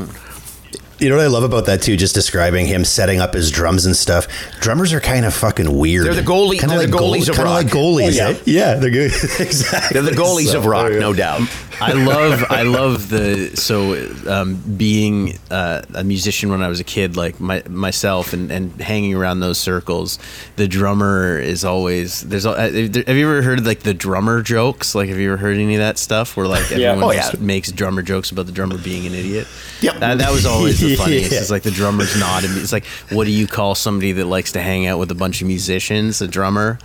[1.02, 1.98] You know what I love about that too?
[1.98, 4.28] Just describing him setting up his drums and stuff.
[4.60, 6.06] Drummers are kind of fucking weird.
[6.06, 7.48] They're the goalie- they're the goal- goalies of rock.
[7.48, 8.20] like goalies.
[8.22, 8.38] Oh, eh?
[8.46, 9.12] yeah, they're good.
[9.40, 9.94] exactly.
[10.00, 11.42] They're the goalies So, of rock, no doubt.
[11.90, 13.94] I love I love the so
[14.30, 18.80] um, being uh, a musician when I was a kid like my, myself and, and
[18.80, 20.20] hanging around those circles
[20.58, 22.76] the drummer is always there's uh, have
[23.18, 25.98] you ever heard like the drummer jokes like have you ever heard any of that
[25.98, 26.92] stuff where like Yeah.
[26.92, 27.40] everyone Oh, just yeah.
[27.40, 29.48] makes drummer jokes about the drummer being an idiot
[29.82, 29.96] Yep.
[30.02, 31.40] that, that was always the funniest Yeah.
[31.40, 34.62] it's like the drummer's not it's like what do you call somebody that likes to
[34.62, 36.78] hang out with a bunch of musicians a drummer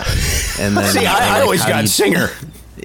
[0.58, 2.28] and then See, I, I like, always got you- singer.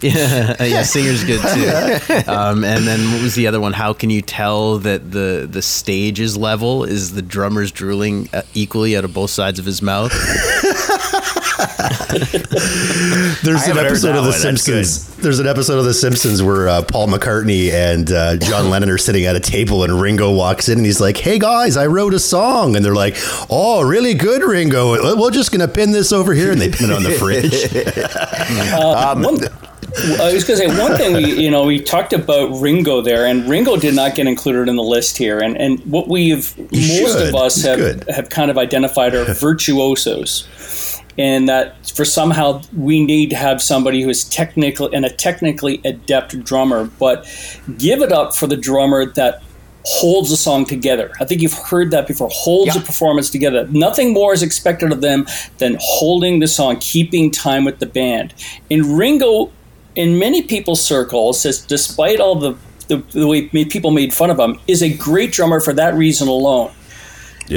[0.13, 2.21] yeah, yeah, singer's good too.
[2.31, 3.73] Um, and then what was the other one?
[3.73, 6.83] How can you tell that the the stage is level?
[6.83, 10.11] Is the drummer's drooling uh, equally out of both sides of his mouth?
[13.43, 14.39] There's an episode of The one.
[14.39, 15.07] Simpsons.
[15.17, 18.97] There's an episode of The Simpsons where uh, Paul McCartney and uh, John Lennon are
[18.97, 22.13] sitting at a table, and Ringo walks in and he's like, "Hey guys, I wrote
[22.13, 23.15] a song," and they're like,
[23.49, 25.15] "Oh, really good, Ringo.
[25.17, 27.51] We're just gonna pin this over here," and they pin it on the fridge.
[29.21, 29.39] One,
[30.21, 31.13] I was going to say one thing.
[31.15, 34.77] We you know we talked about Ringo there, and Ringo did not get included in
[34.77, 35.39] the list here.
[35.39, 37.27] And and what we've He most should.
[37.29, 38.05] of us He's have good.
[38.09, 44.01] have kind of identified are virtuosos, and that for somehow we need to have somebody
[44.01, 46.85] who is technically and a technically adept drummer.
[46.99, 47.25] But
[47.77, 49.43] give it up for the drummer that
[49.83, 51.11] holds a song together.
[51.19, 52.29] I think you've heard that before.
[52.31, 53.67] Holds a performance together.
[53.67, 55.25] Nothing more is expected of them
[55.57, 58.33] than holding the song, keeping time with the band.
[58.69, 59.51] And Ringo,
[59.95, 62.55] in many people's circles, says despite all the
[62.87, 66.27] the, the way people made fun of him, is a great drummer for that reason
[66.27, 66.73] alone.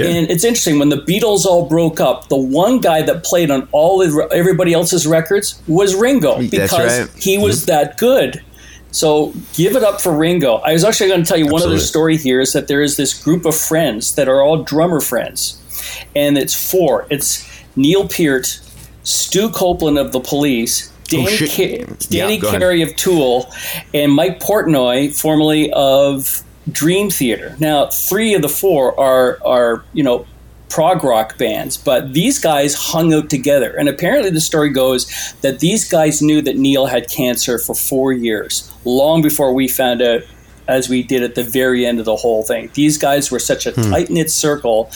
[0.02, 2.28] And it's interesting when the Beatles all broke up.
[2.28, 4.02] The one guy that played on all
[4.33, 7.09] everybody else's records was Ringo because right.
[7.16, 7.66] he was mm-hmm.
[7.66, 8.42] that good.
[8.90, 10.57] So give it up for Ringo.
[10.57, 12.96] I was actually going to tell you one other story here is that there is
[12.96, 15.61] this group of friends that are all drummer friends,
[16.14, 17.07] and it's four.
[17.11, 18.61] It's Neil Peart,
[19.02, 21.50] Stu Copeland of the Police, oh, Danny, shit.
[21.50, 22.61] Ca- Danny Yeah, go ahead.
[22.61, 23.52] Carey of Tool,
[23.92, 27.57] and Mike Portnoy, formerly of Dream Theater.
[27.59, 30.27] Now, three of the four are are you know
[30.68, 33.77] prog rock bands, but these guys hung out together.
[33.77, 35.07] And apparently, the story goes
[35.42, 40.03] that these guys knew that Neil had cancer for four years, long before we found
[40.03, 40.22] out.
[40.66, 43.66] As we did at the very end of the whole thing, these guys were such
[43.66, 43.83] a hmm.
[43.90, 44.90] tight knit circle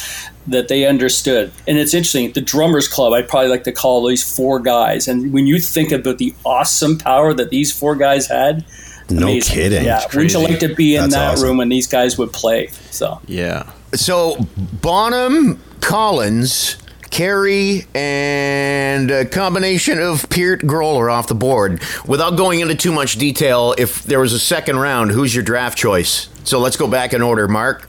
[0.46, 1.52] that they understood.
[1.66, 2.32] And it's interesting.
[2.32, 5.06] The drummers club, I'd probably like to call these four guys.
[5.06, 8.64] And when you think about the awesome power that these four guys had,
[9.10, 9.54] No amazing.
[9.54, 9.84] kidding.
[9.84, 11.48] Yeah, wouldn't you like to be in That's that awesome.
[11.48, 12.68] room when these guys would play?
[12.90, 13.70] So Yeah.
[13.94, 14.36] So
[14.82, 16.76] Bonham, Collins,
[17.10, 21.80] Carey, and a combination of Peart Grohl are off the board.
[22.06, 25.78] Without going into too much detail, if there was a second round, who's your draft
[25.78, 26.28] choice?
[26.44, 27.88] So let's go back in order, Mark.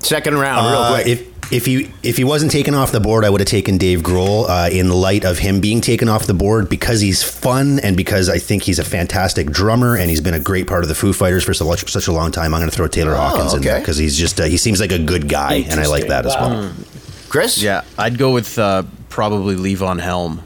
[0.00, 1.06] Second round, real Uh, quick.
[1.06, 4.00] if if he if he wasn't taken off the board, I would have taken Dave
[4.00, 4.48] Grohl.
[4.48, 8.28] Uh, in light of him being taken off the board because he's fun and because
[8.28, 11.12] I think he's a fantastic drummer and he's been a great part of the Foo
[11.12, 12.54] Fighters for such, such a long time.
[12.54, 14.92] I'm going to throw Taylor Hawkins in there because he's just uh, he seems like
[14.92, 16.72] a good guy and I like that as well.
[17.28, 17.62] Chris?
[17.62, 20.42] Yeah, I'd go with uh, probably Levon Helm.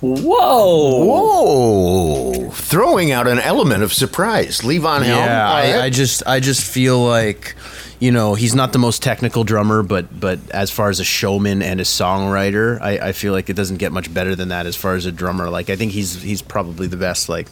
[0.00, 1.04] Whoa.
[1.04, 2.50] Whoa.
[2.50, 4.60] Throwing out an element of surprise.
[4.60, 5.24] Levon Helm.
[5.24, 7.54] Yeah, I, I just I just feel like
[7.98, 11.62] you know he's not the most technical drummer, but but as far as a showman
[11.62, 14.76] and a songwriter, I, I feel like it doesn't get much better than that as
[14.76, 15.48] far as a drummer.
[15.48, 17.28] Like I think he's he's probably the best.
[17.28, 17.48] Like,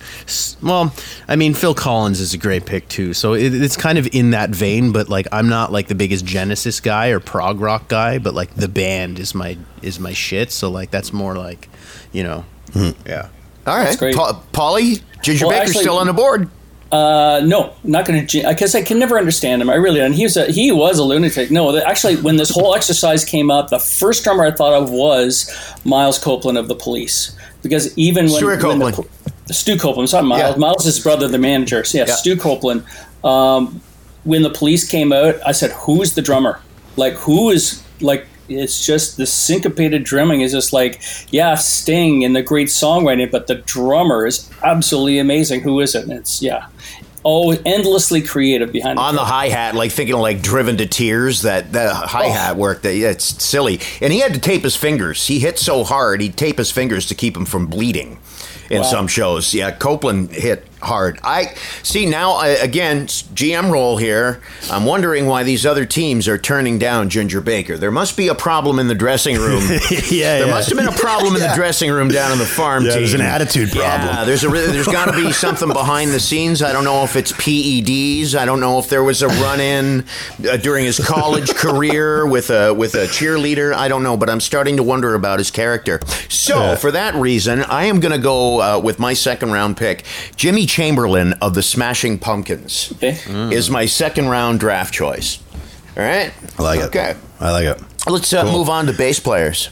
[0.62, 0.94] well,
[1.28, 4.30] I mean Phil Collins is a great pick too, so it, it's kind of in
[4.30, 4.92] that vein.
[4.92, 8.54] But like I'm not like the biggest Genesis guy or prog rock guy, but like
[8.54, 10.50] the band is my is my shit.
[10.52, 11.68] So like that's more like
[12.12, 12.90] you know hmm.
[13.07, 13.28] yeah.
[13.66, 13.98] All right.
[13.98, 14.14] great.
[14.14, 16.50] Pa- Paulie, Ginger Well, Baker's actually- still on the board.
[16.94, 18.48] Uh, no, not going to.
[18.48, 19.68] Because I can never understand him.
[19.68, 20.12] I really don't.
[20.12, 21.50] He was a, he was a lunatic.
[21.50, 24.90] No, the, actually, when this whole exercise came up, the first drummer I thought of
[24.90, 25.52] was
[25.85, 27.37] Miles Copeland of the Police.
[27.62, 29.11] Because even when, Stuart when the Copeland.
[29.50, 30.54] Stu Copeland, sorry, Miles.
[30.54, 30.57] Yeah.
[30.57, 31.83] Miles is brother, the manager.
[31.83, 32.14] So yeah, Yeah.
[32.14, 32.85] Stu Copeland.
[33.24, 33.80] Um,
[34.22, 36.61] when the police came out, I said, "Who's the drummer?
[36.96, 42.37] Like, who is like?" It's just the syncopated drumming is just like, yeah, Sting and
[42.37, 45.62] the great songwriting, but the drummer is absolutely amazing.
[45.62, 46.04] Who is it?
[46.04, 46.66] And it's yeah,
[47.24, 51.42] oh, endlessly creative behind on the hi hat, like thinking like driven to tears.
[51.42, 52.59] That that hi hat oh.
[52.59, 53.80] work, that yeah, it's silly.
[54.00, 55.26] And he had to tape his fingers.
[55.26, 58.18] He hit so hard, he'd tape his fingers to keep him from bleeding.
[58.70, 58.88] In Wow.
[58.88, 61.18] some shows, yeah, Copeland hit hard.
[61.25, 64.40] I see now again GM role here.
[64.70, 67.77] I'm wondering why these other teams are turning down Ginger Baker.
[67.77, 69.62] There must be a problem in the dressing room.
[69.90, 70.51] yeah, there yeah.
[70.51, 73.01] must have been a problem in the dressing room down in the farm Yeah, team.
[73.01, 74.14] there's an attitude problem.
[74.14, 76.62] Yeah, there's a there's got to be something behind the scenes.
[76.62, 78.35] I don't know if it's PEDs.
[78.35, 80.05] I don't know if there was a run in
[80.49, 83.73] uh, during his college career with a with a cheerleader.
[83.75, 86.01] I don't know, but I'm starting to wonder about his character.
[86.29, 86.77] So Yeah.
[86.77, 90.05] for that reason, I am going to go uh, with my second round pick,
[90.37, 93.16] Jimmy Chamberlin of the Smashing Pumpkins, Okay.
[93.54, 95.38] is my second round draft choice.
[95.96, 96.87] All right, I like it.
[96.87, 97.80] Okay, I like it.
[98.10, 98.52] let's uh, Cool.
[98.58, 99.70] move on to bass players.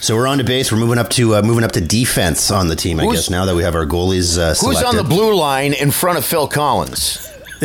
[0.00, 0.72] So we're on to base.
[0.72, 2.98] We're moving up to uh, moving up to defense on the team.
[2.98, 5.74] I Who's- guess now that we have our goalies uh, Who's on the blue line
[5.74, 7.28] in front of Phil Collins?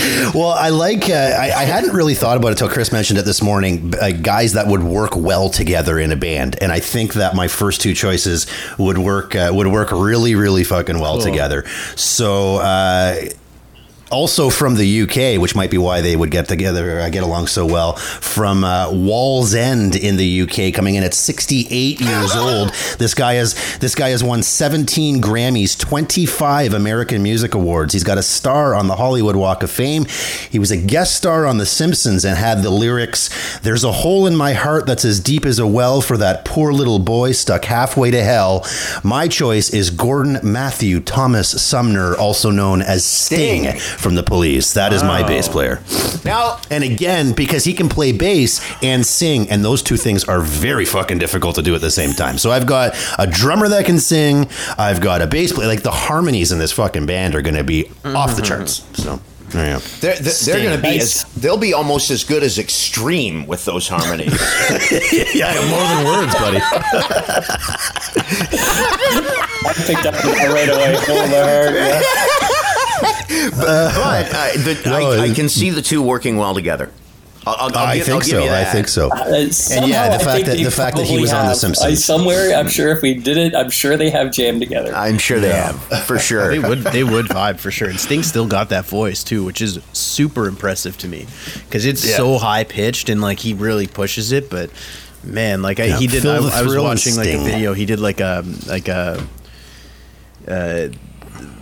[0.34, 1.10] Well, I like.
[1.10, 3.92] Uh, I, I hadn't really thought about it until Chris mentioned it this morning.
[4.00, 7.48] Uh, guys that would work well together in a band, and I think that my
[7.48, 8.46] first two choices
[8.78, 11.66] would work uh, would work really, really fucking well together.
[11.96, 12.56] So.
[14.10, 17.64] Also from the UK, which might be why they would get together, get along so
[17.64, 17.94] well.
[17.94, 22.70] From uh, Wallsend in the UK, coming in at 68 years old.
[22.98, 27.92] This guy has this guy has won 17 Grammys, 25 American Music Awards.
[27.92, 30.06] He's got a star on the Hollywood Walk of Fame.
[30.50, 33.30] He was a guest star on The Simpsons and had the lyrics,
[33.62, 36.72] "There's a hole in my heart that's as deep as a well for that poor
[36.72, 38.66] little boy stuck halfway to hell."
[39.02, 43.98] My choice is Gordon Matthew Thomas Sumner, also known as Sting, Sting.
[44.00, 44.72] From the Police.
[44.74, 45.80] That is my bass player.
[46.24, 50.40] Now, And again, because he can play bass and sing, and those two things are
[50.40, 52.38] very fucking difficult to do at the same time.
[52.38, 55.68] So I've got a drummer that can sing, I've got a bass player.
[55.68, 58.84] Like the harmonies in this fucking band are going to be off the charts.
[58.94, 59.80] So there you go.
[60.00, 63.64] They're, they're, they're going to be as they'll be almost as good as extreme with
[63.64, 64.32] those harmonies.
[65.34, 66.60] yeah, more than words, buddy.
[69.62, 70.96] I picked up right away.
[71.08, 72.59] Oh, my heart, yeah.
[73.50, 76.90] But uh, the, No, I, I can see the two working well together.
[77.46, 78.54] I'll, I'll, I'll give, think I'll so.
[78.54, 79.08] I think so.
[79.10, 81.48] Uh, somehow yeah, the I fact that- the fact that he probably was on The
[81.48, 81.56] have.
[81.56, 81.86] Simpsons.
[81.86, 84.94] I, somewhere, I'm sure if we did it, I'm sure they have jammed together.
[84.94, 86.50] I'm sure they have for sure.
[86.50, 87.88] They would they would vibe for sure.
[87.88, 91.26] And Sting still got that voice too, which is super impressive to me
[91.64, 92.16] because it's Yeah.
[92.18, 94.50] so high pitched and like he really pushes it.
[94.50, 94.70] But
[95.24, 96.26] man, like I, Yeah, he did.
[96.26, 97.72] I, I was watching like a video.
[97.72, 99.26] He did like a like a.
[100.46, 100.88] Uh,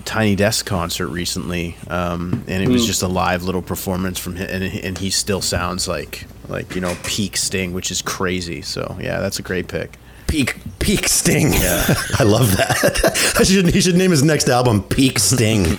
[0.09, 4.49] Tiny Desk concert recently, um, and it was just a live little performance from him,
[4.49, 8.63] and, and he still sounds like like you know peak Sting, which is crazy.
[8.63, 9.99] So yeah, that's a great pick.
[10.27, 11.53] Peak Peak Sting.
[11.53, 11.85] Yeah.
[12.19, 13.35] I love that.
[13.39, 15.65] I should, he should name his next album Peak Sting.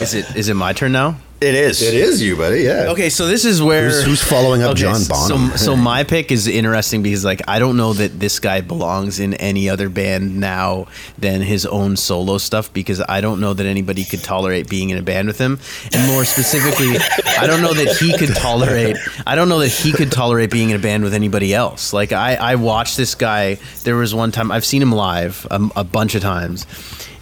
[0.00, 1.16] Is it is it my turn now?
[1.38, 1.82] It is.
[1.82, 2.60] is you, buddy.
[2.62, 2.86] Yeah.
[2.88, 5.50] Okay, so this is where Who's- who's following up John so- Bonham?
[5.50, 9.20] So, so my pick is interesting because like I don't know that this guy belongs
[9.20, 10.86] in any other band now
[11.18, 14.96] than his own solo stuff because I don't know that anybody could tolerate being in
[14.96, 15.58] a band with him,
[15.92, 16.96] and more specifically,
[17.38, 18.96] I don't know that he could tolerate.
[19.26, 21.92] I don't know that he could tolerate being in a band with anybody else.
[21.92, 23.58] Like I, I watched this guy.
[23.84, 26.64] There was one time I've seen him live a, a bunch of times.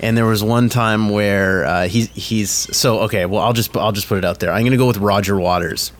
[0.05, 3.25] And there was one time where uh, he's he's so okay.
[3.25, 4.53] Well, I'll just I'll just put it out there.
[4.53, 5.93] I'm gonna go with Roger Waters.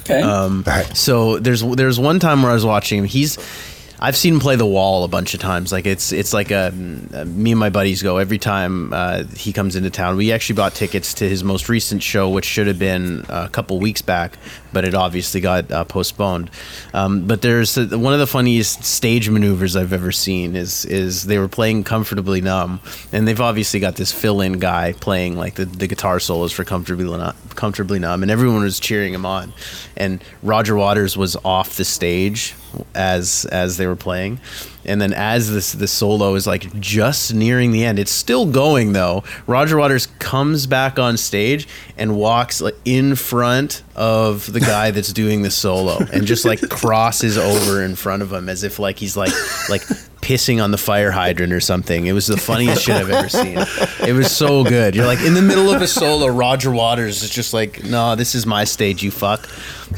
[0.00, 0.20] Okay.
[0.20, 0.96] Um, All right.
[0.96, 3.04] So there's there's one time where I was watching him.
[3.04, 3.38] He's
[4.02, 5.72] I've seen him play the wall a bunch of times.
[5.72, 6.72] Like it's it's like a,
[7.14, 10.16] uh, me and my buddies go every time uh, he comes into town.
[10.16, 13.78] We actually bought tickets to his most recent show, which should have been a couple
[13.78, 14.38] weeks back,
[14.72, 16.50] but it obviously got uh, postponed.
[16.94, 21.24] Um, but there's uh, one of the funniest stage maneuvers I've ever seen is is
[21.24, 22.80] they were playing comfortably numb,
[23.12, 27.16] and they've obviously got this fill-in guy playing like the, the guitar solos for comfortably
[27.16, 29.52] numb, comfortably numb, and everyone was cheering him on,
[29.96, 32.54] and Roger Waters was off the stage
[32.94, 34.40] as as they were playing
[34.90, 38.92] and then as this the solo is like just nearing the end it's still going
[38.92, 39.22] though.
[39.46, 45.12] Roger waters comes back on stage and walks like in front of the guy that's
[45.12, 48.98] doing the solo and just like crosses over in front of him as if like
[48.98, 49.32] he's like
[49.68, 49.82] like
[50.20, 52.06] pissing on the fire hydrant or something.
[52.06, 53.58] It was the funniest shit i've ever seen.
[54.06, 54.94] It was so good.
[54.94, 58.34] You're like in the middle of a solo roger waters is just like no this
[58.34, 59.48] is my stage you fuck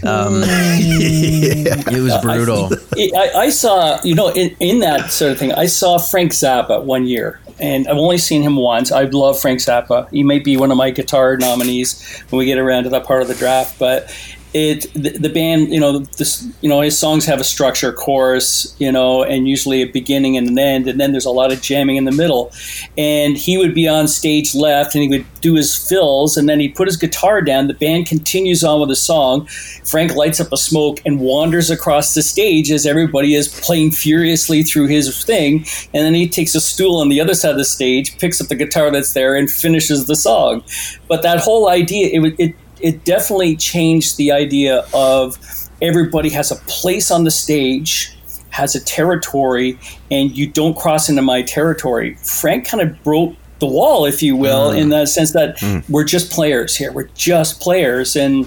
[0.05, 5.53] um, it was brutal I, I saw, you know, in, in that sort of thing,
[5.53, 8.93] I saw Frank Zappa one year, and I've only seen him once.
[8.93, 10.11] I love Frank Zappa.
[10.11, 13.23] He might be one of my guitar nominees when we get around to that part
[13.23, 13.79] of the draft.
[13.79, 14.15] But
[14.55, 18.77] it the, the, band you know this you know his songs have a structure chorus
[18.79, 21.63] you know and usually a beginning and an end and then there's a lot of
[21.63, 22.53] jamming in the middle.
[22.99, 26.61] And he would be on stage left and he would do his fills and then
[26.61, 27.67] he'd put his guitar down.
[27.67, 29.47] The band continues on with the song.
[29.85, 34.63] Frank lights up a smoke and wanders across the stage as everybody is playing furiously
[34.63, 37.65] through his thing and then he takes a stool on the other side of the
[37.65, 40.63] stage picks up the guitar that's there and finishes the song.
[41.09, 45.39] But that whole idea it, it it definitely changed the idea of
[45.81, 48.17] everybody has a place on the stage,
[48.51, 49.79] has a territory,
[50.11, 52.17] and you don't cross into my territory.
[52.17, 54.79] Frank kind of broke the wall, if you will, mm.
[54.79, 55.89] in the sense that mm.
[55.89, 56.93] we're just players here.
[56.93, 58.47] We're just players, and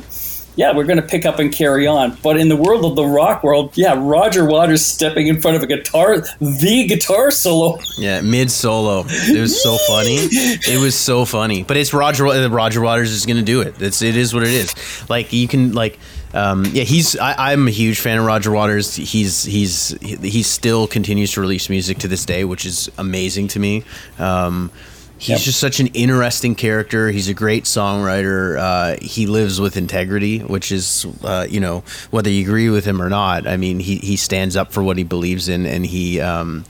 [0.56, 2.18] yeah, we're going to pick up and carry on.
[2.24, 5.64] But in the world of the rock world, yeah, Roger Waters stepping in front of
[5.64, 7.80] a guitar, the guitar solo.
[7.98, 9.06] Yeah, mid solo.
[9.08, 10.16] It was so funny.
[10.68, 11.64] It was so funny.
[11.64, 12.26] But it's Roger.
[12.50, 13.82] Roger Waters is going to do it.
[13.82, 14.74] It's it is what it is.
[15.10, 16.00] Like you can like.
[16.34, 17.18] Um, yeah, he's.
[17.18, 18.96] I, am a huge fan of Roger Waters.
[18.96, 23.60] He's he's he still continues to release music to this day, which is amazing to
[23.60, 23.84] me.
[24.18, 24.72] Um,
[25.18, 25.40] He's yep.
[25.40, 27.10] just such an interesting character.
[27.10, 28.58] He's a great songwriter.
[28.60, 33.02] Uh, he lives with integrity, which is, uh, you know, whether you agree with him
[33.02, 33.48] or not.
[33.48, 36.66] I mean, he, he stands up for what he believes in, and he, um,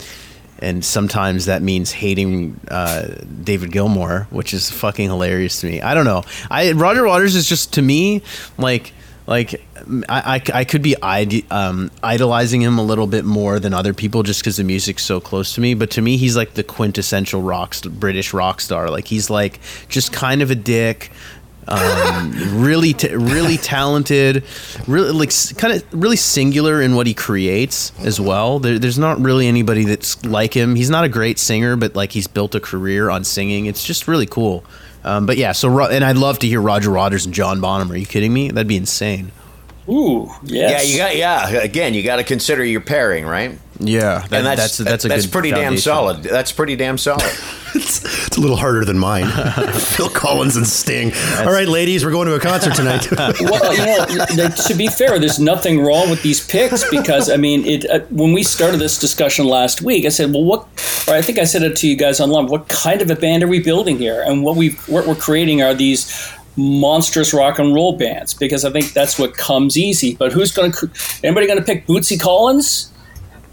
[0.60, 5.82] and sometimes that means hating uh, David Gilmour, which is fucking hilarious to me.
[5.82, 6.24] I don't know.
[6.50, 8.22] I Roger Waters is just to me
[8.58, 8.94] like
[9.28, 9.66] like
[10.08, 14.24] I, I, I could be um, idolizing him a little bit more than other people
[14.24, 15.74] just because the music's so close to me.
[15.74, 18.90] But to me, he's like the quintessential rock st- British rock star.
[18.90, 19.60] Like he's like
[19.90, 21.12] just kind of a dick,
[21.68, 24.44] um, really t- really talented,
[24.88, 28.60] really like kind of really singular in what he creates as well.
[28.60, 30.76] There, there's not really anybody that's like him.
[30.76, 33.66] He's not a great singer, but like he's built a career on singing.
[33.66, 34.64] It's just really cool.
[35.06, 37.92] Um, but yeah, so and I'd love to hear Roger Waters and John Bonham.
[37.92, 38.50] Are you kidding me?
[38.50, 39.32] That'd be insane.
[39.88, 40.88] Ooh, yes.
[40.88, 41.62] Yeah, you got yeah.
[41.62, 43.60] Again, you got to consider your pairing, right?
[43.80, 45.74] Yeah, that, and that's that's that's, that's pretty foundation.
[45.74, 46.24] damn solid.
[46.24, 47.22] That's pretty damn solid.
[47.76, 49.26] it's, it's, a little harder than mine.
[49.74, 51.10] Phil Collins and Sting.
[51.10, 53.12] That's, All right, ladies, we're going to a concert tonight.
[53.42, 57.66] well, you know, to be fair, there's nothing wrong with these picks because I mean,
[57.66, 57.90] it.
[57.90, 60.62] Uh, when we started this discussion last week, I said, "Well, what?"
[61.08, 62.48] Or I think I said it to you guys online.
[62.48, 64.24] What kind of a band are we building here?
[64.26, 68.72] And what we what we're creating are these monstrous rock and roll bands because I
[68.72, 70.16] think that's what comes easy.
[70.16, 70.90] But who's going to?
[71.24, 72.92] Anybody going to pick Bootsy Collins?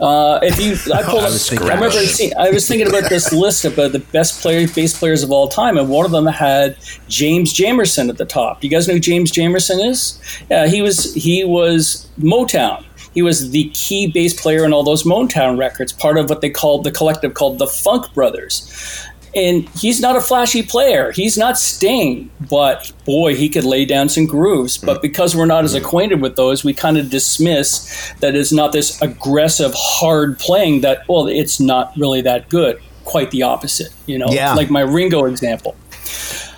[0.01, 1.23] Uh, if you, I pulled.
[1.23, 1.91] I, I remember.
[1.91, 5.49] Seeing, I was thinking about this list about the best player, bass players of all
[5.49, 6.77] time, and one of them had
[7.09, 8.65] James Jamerson at the top.
[8.65, 10.21] You guys know who James Jamerson is?
[10.51, 11.15] Yeah, he was.
[11.15, 12.85] He was Motown.
[13.15, 16.51] He was the key bass player in all those Motown records, part of what they
[16.51, 21.13] called the collective called the Funk Brothers and he's not a flashy player.
[21.13, 24.77] He's not Sting, but boy, he could lay down some grooves.
[24.79, 25.03] But mm.
[25.03, 29.01] because we're not as acquainted with those, we kind of dismiss that it's not this
[29.01, 32.81] aggressive, hard playing that, well, it's not really that good.
[33.05, 34.29] Quite the opposite, you know?
[34.29, 34.55] Yeah.
[34.55, 35.77] Like my Ringo example.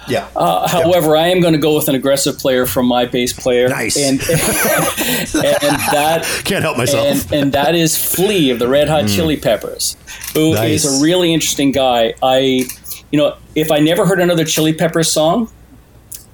[0.09, 0.29] Yeah.
[0.37, 1.23] Uh, however, yeah.
[1.23, 3.69] I am going to go with an aggressive player from my base player.
[3.69, 3.97] Nice.
[3.97, 7.31] And, and that can't help myself.
[7.33, 9.15] And, and, that is Flea of the Red Hot mm.
[9.15, 9.97] Chili Peppers,
[10.35, 10.85] who nice.
[10.85, 12.15] is a really interesting guy.
[12.23, 12.67] I,
[13.11, 15.51] you know, if I never heard another Chili Peppers song,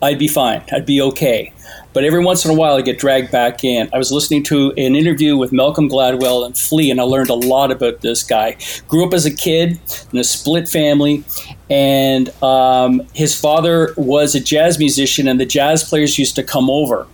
[0.03, 0.63] I'd be fine.
[0.73, 1.53] I'd be okay.
[1.93, 3.89] But every once in a while, I get dragged back in.
[3.93, 7.35] I was listening to an interview with Malcolm Gladwell and Flea, and I learned a
[7.35, 8.57] lot about this guy.
[8.87, 9.81] Grew up as a kid
[10.13, 11.25] in a split family,
[11.69, 16.71] and um, his father was a jazz musician, and the jazz players used to come
[16.71, 17.07] over.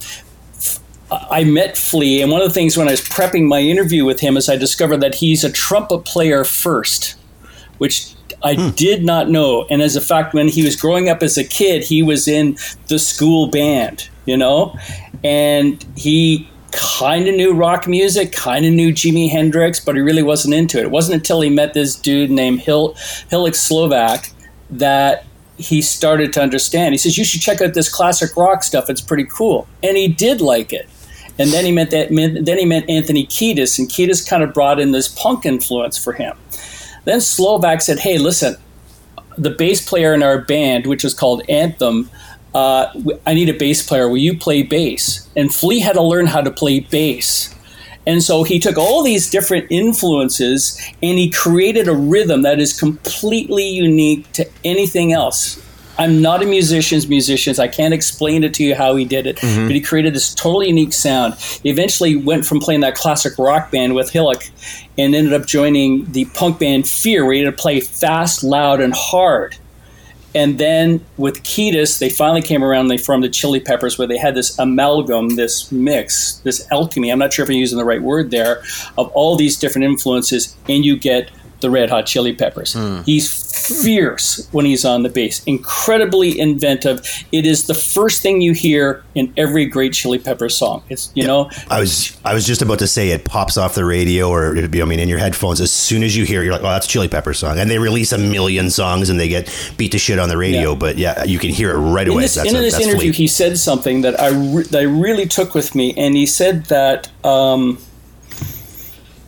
[1.11, 4.21] I met Flea, and one of the things when I was prepping my interview with
[4.21, 7.15] him is I discovered that he's a trumpet player first,
[7.79, 8.71] which I hmm.
[8.71, 9.67] did not know.
[9.71, 12.57] And as a fact, when he was growing up as a kid, he was in
[12.89, 14.77] the school band, you know,
[15.25, 20.23] and he kind of knew rock music, kind of knew Jimi Hendrix, but he really
[20.23, 20.85] wasn't into it.
[20.85, 22.95] It wasn't until he met this dude named Hil-
[23.31, 24.31] Hillel Slovak
[24.71, 25.25] that
[25.57, 26.93] he started to understand.
[26.93, 28.91] He says, You should check out this classic rock stuff.
[28.91, 29.67] It's pretty cool.
[29.83, 30.89] And he did like it.
[31.39, 32.09] And then he met that.
[32.11, 36.15] Then he met Anthony Kiedis, and Kiedis kind of brought in this punk influence for
[36.15, 36.37] him.
[37.07, 38.57] Then Slovak said, "Hey, listen,
[39.39, 42.09] the bass player in our band, which is called Anthym,
[42.55, 42.87] uh,
[43.27, 44.09] I need a bass player.
[44.09, 47.55] Will you play bass?" And Flea had to learn how to play bass.
[48.07, 52.79] And so he took all these different influences and he created a rhythm that is
[52.79, 55.59] completely unique to anything else
[55.99, 57.55] I'm not a musician's musician.
[57.59, 59.67] I can't explain it to you how he did it, mm-hmm.
[59.67, 61.35] but he created this totally unique sound.
[61.35, 64.35] He eventually went from playing that classic rock band with Hillel
[64.99, 68.81] and ended up joining the punk band Fear, where he had to play fast, loud,
[68.81, 69.57] and hard.
[70.35, 72.83] And then with Kiedis, they finally came around.
[72.83, 77.11] And they formed the Chili Peppers, where they had this amalgam, this mix, this alchemy.
[77.11, 78.63] I'm not sure if I'm using the right word there,
[78.99, 81.31] of all these different influences, and you get
[81.61, 82.77] the Red Hot Chili Peppers.
[83.05, 83.47] He's
[83.83, 87.01] fierce when he's on the bass, incredibly inventive.
[87.33, 90.83] It is the first thing you hear in every great Chili Pepper song.
[90.89, 93.85] It's you know, I was I was just about to say it pops off the
[93.85, 96.45] radio or it'd be I mean in your headphones as soon as you hear it
[96.45, 99.19] you're like oh that's a Chili Pepper song and they release a million songs and
[99.19, 100.79] they get beat to shit on the radio Yeah.
[100.79, 102.87] but yeah you can hear it right in away this, that's in a, this that's
[102.87, 103.17] interview, Fleet.
[103.17, 106.67] he said something that I re- that I really took with me, and he said
[106.67, 107.79] that um,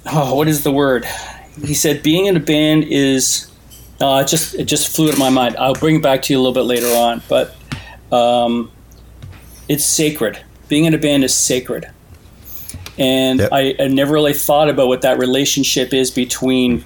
[0.06, 1.06] oh, what is the word?
[1.64, 3.50] He said being in a band is
[4.00, 5.56] uh, it just it just flew out my mind.
[5.56, 7.56] I'll bring it back to you a little bit later on, but
[8.12, 8.70] um,
[9.68, 10.38] it's sacred.
[10.68, 11.90] Being in a band is sacred,
[12.98, 13.48] and Yep.
[13.52, 16.84] I, I never really thought about what that relationship is between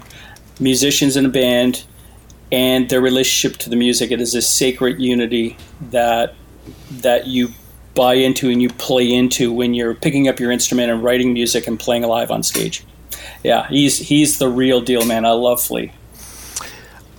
[0.61, 1.85] musicians in a band
[2.51, 4.11] and their relationship to the music.
[4.11, 5.57] It is a sacred unity
[5.91, 6.35] that
[6.91, 7.49] that you
[7.95, 11.67] buy into and you play into when you're picking up your instrument and writing music
[11.67, 12.85] and playing live on stage.
[13.43, 15.25] Yeah, he's he's the real deal, man.
[15.25, 15.93] I love Flea.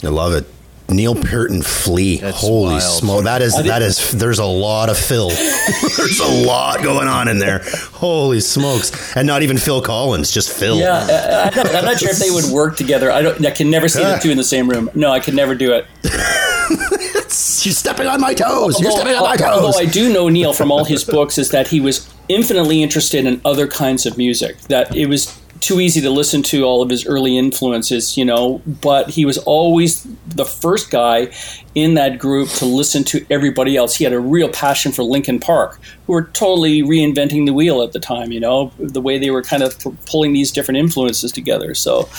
[0.03, 0.45] I love it
[0.89, 2.81] Neil Peart and Flea That's holy wild.
[2.81, 5.29] smoke that is think- that is there's a lot of Phil
[5.97, 7.61] there's a lot going on in there
[7.93, 11.99] holy smokes and not even Phil Collins just Phil Yeah, I, I'm, not, I'm not
[11.99, 13.11] sure if they would work together.
[13.11, 13.43] I don't.
[13.45, 14.89] I can never see the two in the same room.
[14.93, 15.85] No, I could never do it.
[17.63, 20.53] you're stepping on my toes you're stepping on my toes although I do know Neil
[20.53, 24.59] from all his books is that he was infinitely interested in other kinds of music.
[24.61, 28.61] That it was too easy to listen to all of his early influences, you know,
[28.65, 31.31] but he was always the first guy
[31.73, 33.95] in that group to listen to everybody else.
[33.95, 37.93] He had a real passion for Linkin Park, who were totally reinventing the wheel at
[37.93, 41.73] the time, you know, the way they were kind of pulling these different influences together.
[41.73, 42.09] So,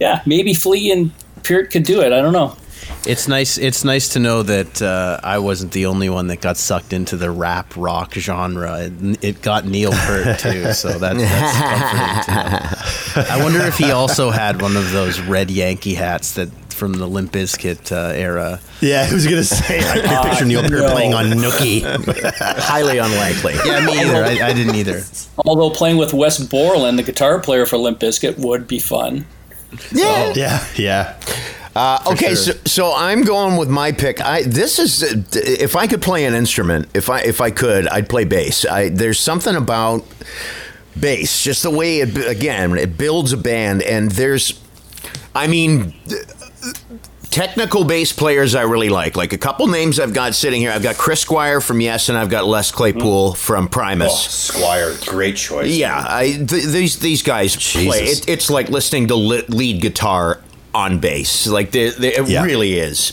[0.00, 1.12] yeah, maybe Flea and
[1.42, 2.12] Peart could do it.
[2.12, 2.56] I don't know.
[3.06, 3.58] It's nice.
[3.58, 7.16] It's nice to know that uh, I wasn't the only one that got sucked into
[7.16, 8.80] the rap rock genre.
[8.80, 13.34] It, it got Neil Peart too, so that, that's comforting to know.
[13.34, 17.06] I wonder if he also had one of those red Yankee hats that from the
[17.06, 18.60] Limp Bizkit uh, era.
[18.80, 20.92] yeah I was gonna say I can picture Neil Peart no.
[20.92, 21.82] playing on Nookie
[22.60, 23.54] Highly unlikely.
[23.64, 24.24] Yeah, me either.
[24.24, 25.02] I, I didn't either.
[25.44, 29.26] Although playing with Wes Borland, the guitar player for Limp Bizkit, would be fun.
[29.92, 30.32] Yeah.
[30.34, 31.20] yeah yeah
[31.78, 32.36] Uh, okay, sure.
[32.36, 34.20] so, so I'm going with my pick.
[34.20, 37.86] I this is uh, if I could play an instrument, if I if I could,
[37.86, 38.66] I'd play bass.
[38.66, 40.04] I there's something about
[40.98, 44.60] bass, just the way it again it builds a band, and there's,
[45.34, 45.94] I mean.
[47.30, 49.14] Technical bass players I really like.
[49.14, 50.72] Like a couple names I've got sitting here.
[50.72, 54.18] I've got Chris Squire from Yes, and I've got Les Claypool from Primus.
[54.18, 55.76] Squire, great choice.
[55.76, 58.04] Yeah, I, th- these these guys play.
[58.04, 60.40] It, it's like listening to lead guitar
[60.74, 61.46] on bass.
[61.46, 62.44] Like they, they, it Yeah.
[62.44, 63.12] really is.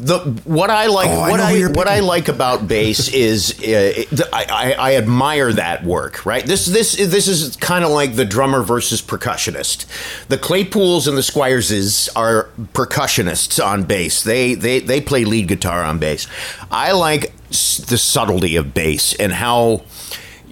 [0.00, 3.64] The what I like Oh, what know I, what I like about bass is uh,
[3.64, 6.24] it- I, I, I admire that work.
[6.24, 6.46] Right.
[6.46, 9.86] This this this is kind of like the drummer versus percussionist.
[10.28, 14.22] The Claypools and the Squireses are percussionists on bass.
[14.22, 16.28] They they they play lead guitar on bass.
[16.70, 19.82] I like s- the subtlety of bass and how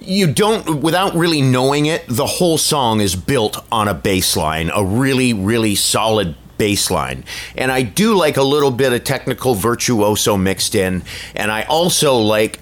[0.07, 4.71] you don't without really knowing it the whole song is built on a bass line
[4.73, 7.23] a really really solid bass line
[7.55, 11.03] and i do like a little bit of technical virtuoso mixed in
[11.35, 12.59] and i also like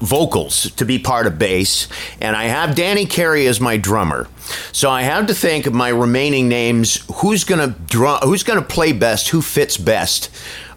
[0.00, 1.88] vocals to be part of bass
[2.20, 4.28] and i have danny carey as my drummer.
[4.72, 8.92] So i have to think of my remaining names who's gonna drum who's gonna play
[8.92, 10.28] best who fits best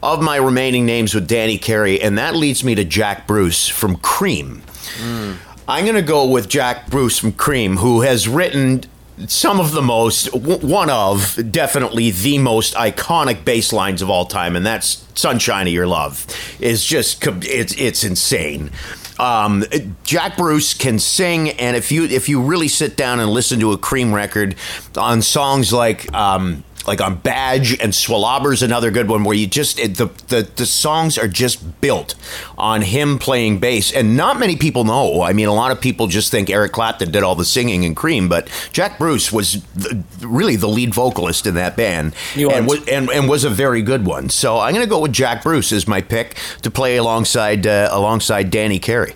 [0.01, 3.97] of my remaining names with danny carey and that leads me to jack bruce from
[3.97, 4.61] cream
[4.99, 5.35] mm.
[5.67, 8.83] I'm going to go with Jack Bruce from Cream, who has written
[9.27, 14.55] some of the most, one of, definitely the most iconic bass lines of all time,
[14.55, 16.27] and that's "Sunshine of Your Love."
[16.59, 18.71] is just it's it's insane.
[19.17, 19.63] Um,
[20.03, 23.71] Jack Bruce can sing, and if you if you really sit down and listen to
[23.71, 24.55] a Cream record
[24.95, 26.13] on songs like.
[26.13, 30.47] Um, like on Badge and SWLABR's another good one where you just it, the, the
[30.55, 32.15] the songs are just built
[32.57, 35.21] on him playing bass and not many people know.
[35.21, 37.95] I mean, a lot of people just think Eric Clapton did all the singing in
[37.95, 42.67] Cream, but Jack Bruce was the, really the lead vocalist in that band He and
[42.67, 42.79] was.
[42.79, 44.29] was and, and was a very good one.
[44.29, 47.89] So I'm going to go with Jack Bruce as my pick to play alongside uh,
[47.91, 49.13] alongside Danny Carey.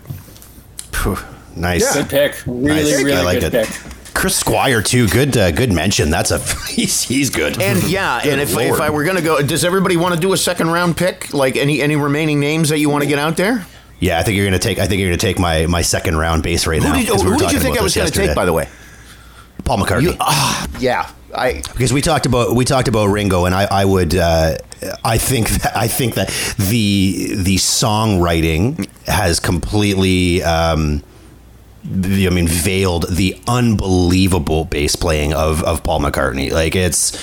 [1.56, 2.42] nice Good pick.
[2.46, 3.02] Really, Nice.
[3.04, 3.66] really I like good it.
[3.68, 3.89] pick.
[4.20, 5.08] Chris Squire too.
[5.08, 6.10] Good, uh, good mention.
[6.10, 7.58] That's a he's, he's good.
[7.60, 8.66] And yeah, Good and if, Lord.
[8.66, 11.32] if I were going to go, does everybody want to do a second round pick?
[11.32, 13.66] Like any any remaining names that you want to get out there?
[13.98, 14.78] yeah, I think you're gonna take.
[14.78, 16.94] I think you're gonna take my my second round base right Who now.
[16.96, 18.68] did, we who were did you think I was going to take, by the way?
[19.64, 20.02] Paul McCartney.
[20.02, 23.84] You, ah, yeah, I because we talked about we talked about Ringo, and I, I
[23.84, 24.56] would uh,
[25.04, 30.42] I think that I think that the the songwriting has completely.
[30.42, 31.02] Um,
[31.84, 36.50] the- I mean, veiled the unbelievable bass playing of, of Paul McCartney.
[36.52, 37.14] Like it's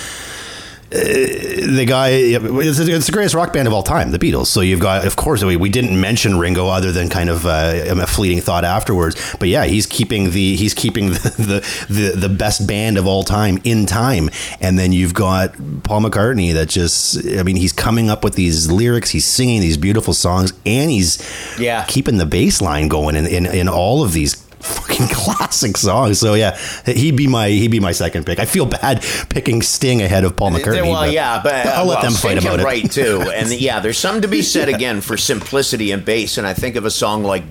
[0.90, 2.10] uh, the guy.
[2.12, 4.46] It's, it's the greatest rock band of all time, the Beatles.
[4.48, 7.74] So you've got, of course, we, we didn't mention Ringo other than kind of uh,
[7.90, 9.36] a fleeting thought afterwards.
[9.38, 13.24] But yeah, he's keeping the he's keeping the, the the the best band of all
[13.24, 14.30] time in time.
[14.62, 15.52] And then you've got
[15.84, 19.76] Paul McCartney that just, I mean, he's coming up with these lyrics, he's singing these
[19.76, 21.22] beautiful songs, and he's
[21.60, 21.84] Yeah.
[21.90, 26.14] keeping the bass line going in, in, in all of these fucking classic song.
[26.14, 28.40] So yeah, he'd be my he'd be my second pick.
[28.40, 30.84] I feel bad picking Sting ahead of Paul McCartney.
[30.84, 32.64] well, but yeah, but I'll let well, them fight Sting can about it.
[32.64, 36.38] Right too, and yeah, there's something to be said again for simplicity and bass.
[36.38, 37.44] And I think of a song like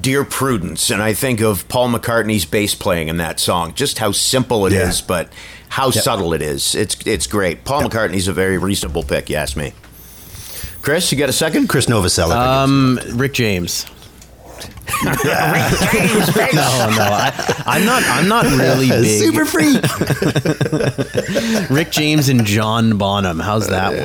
[0.00, 3.74] "Dear Prudence," and I think of Paul McCartney's bass playing in that song.
[3.74, 5.06] Just how simple it is, Yeah.
[5.08, 5.32] but
[5.68, 6.74] how subtle it is.
[6.74, 7.64] It's it's great.
[7.64, 9.72] Paul McCartney's a very reasonable pick, you ask me.
[10.82, 11.68] Chris, you got a second?
[11.68, 12.36] Chris Novoselic.
[12.36, 13.86] Um, Rick James.
[14.86, 15.12] No,
[16.90, 18.02] no, I, I'm not.
[18.04, 19.20] I'm not really big.
[19.20, 19.82] Super freak.
[21.70, 23.38] Rick James and John Bonham.
[23.38, 23.92] How's that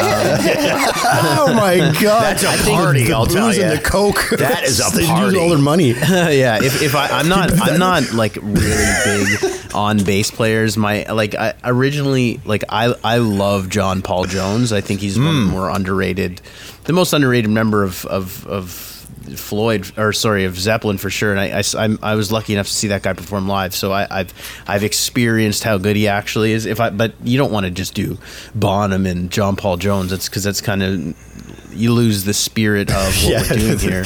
[0.00, 4.30] oh my uh, god, That's a party, The I'll tell booze and the coke.
[4.38, 5.38] That is a They use party.
[5.38, 5.90] all their money.
[5.90, 6.58] yeah.
[6.62, 10.76] If, if I, I'm not, I'm not like really big on bass players.
[10.76, 14.72] My like, I originally like I I love John Paul Jones.
[14.72, 15.50] I think he's one of the hmm.
[15.50, 16.40] more underrated,
[16.84, 18.89] the most underrated member of of of.
[19.38, 22.72] Floyd, or sorry, of Zeppelin for sure, and I, I, I was lucky enough to
[22.72, 24.32] see that guy perform live, so I, I've
[24.66, 26.66] I've experienced how good he actually is.
[26.66, 28.18] If I, but you don't want to just do
[28.54, 30.10] Bonham and John Paul Jones.
[30.10, 31.29] That's because that's kind of
[31.72, 33.42] you lose the spirit of what Yeah.
[33.50, 34.04] we're doing here.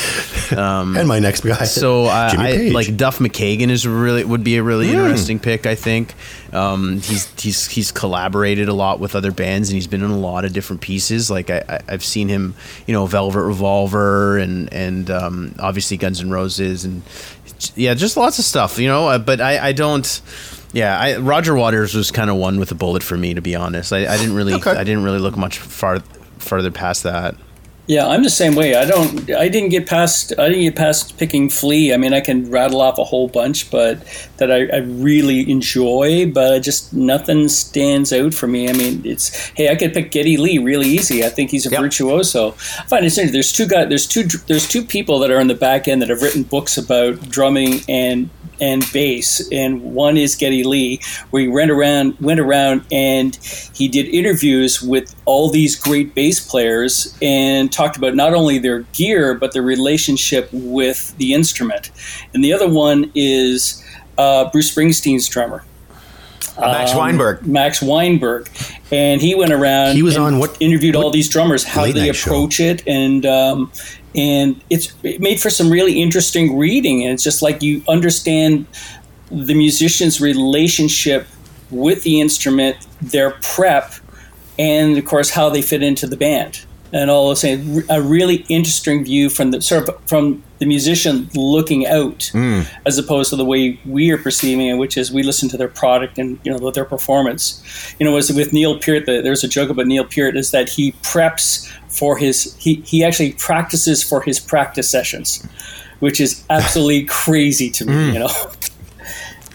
[0.59, 1.65] Um, and my next guy.
[1.65, 2.73] so I, Jimmy I Page.
[2.73, 5.67] like Duff McKagan is really would be a really interesting pick.
[5.67, 6.15] I think
[6.53, 10.19] um, he's he's he's collaborated a lot with other bands and he's been in a
[10.19, 11.31] lot of different pieces.
[11.31, 12.55] Like I, I, I've seen him,
[12.87, 17.03] you know, Velvet Revolver and and um, obviously Guns N' Roses and
[17.77, 18.79] yeah, just lots of stuff.
[18.79, 20.21] You know, uh, but I, I don't.
[20.73, 23.55] Yeah, I, Roger Waters was kind of one with a bullet for me, to be
[23.55, 23.93] honest.
[23.93, 24.73] I, I didn't really, Okay.
[24.73, 26.01] I didn't really look much far
[26.39, 27.37] farther past that.
[27.87, 28.75] Yeah, I'm the same way.
[28.77, 29.31] I don't.
[29.33, 30.33] I didn't get past.
[30.39, 31.93] I didn't get past picking Flea.
[31.93, 33.99] I mean, I can rattle off a whole bunch, but
[34.39, 36.31] that I, I really enjoy.
[36.33, 38.71] But I just nothing stands out for me.
[38.71, 41.27] I mean, it's hey, I could pick Geddy Lee really easy.
[41.27, 41.81] I think he's a Yep.
[41.83, 42.53] virtuoso.
[42.53, 43.33] I find it interesting.
[43.33, 43.91] There's two guys.
[43.91, 44.23] There's two.
[44.47, 47.81] There's two people that are in the back end that have written books about drumming
[47.87, 48.31] and
[48.61, 51.01] and bass, and one is Geddy Lee,
[51.31, 53.37] where he went around went around and
[53.75, 58.81] he did interviews with all these great bass players and talked about not only their
[58.93, 61.91] gear but their relationship with the instrument.
[62.33, 63.83] And the other one is
[64.19, 65.65] uh, Bruce Springsteen's drummer.
[66.59, 67.47] Max Um, Weinberg.
[67.47, 68.49] Max Weinberg,
[68.91, 69.97] and he went around.
[69.97, 72.31] He was and on what- interviewed all these drummers, how they night show?
[72.31, 73.71] approach it, and um,
[74.15, 77.03] and it's it made for some really interesting reading.
[77.03, 78.67] And it's just like you understand
[79.31, 81.27] the musician's relationship
[81.71, 83.95] with the instrument, their prep,
[84.59, 86.65] and of course how they fit into the band.
[86.95, 91.29] And all of saying a really interesting view from the sort of from the musician
[91.35, 92.63] looking out, hmm.
[92.87, 95.69] as opposed to the way we are perceiving it, which is we listen to their
[95.69, 97.61] product and you know their performance.
[97.99, 100.69] You know, as with Neil Peart, the, there's a joke about Neil Peart is that
[100.69, 105.45] he preps for his he he actually practices for his practice sessions,
[105.99, 107.93] which is absolutely crazy to me.
[107.93, 108.13] Hmm.
[108.15, 108.31] You know,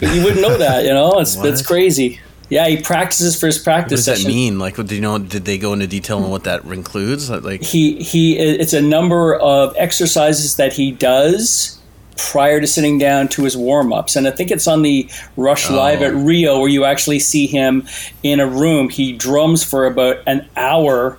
[0.12, 0.84] you wouldn't know that.
[0.84, 2.20] You know, it's it's crazy.
[2.50, 3.92] Yeah, he practices for his practice.
[3.92, 4.34] What does that sessions.
[4.34, 4.58] mean?
[4.58, 5.18] Like, what do you know?
[5.18, 7.30] Did they go into detail on what that includes?
[7.30, 11.80] Like, he he it's a number of exercises that he does
[12.16, 15.74] prior to sitting down to his warm-ups and i think it's on the rush oh.
[15.74, 17.86] live at rio where you actually see him
[18.22, 21.18] in a room he drums for about an hour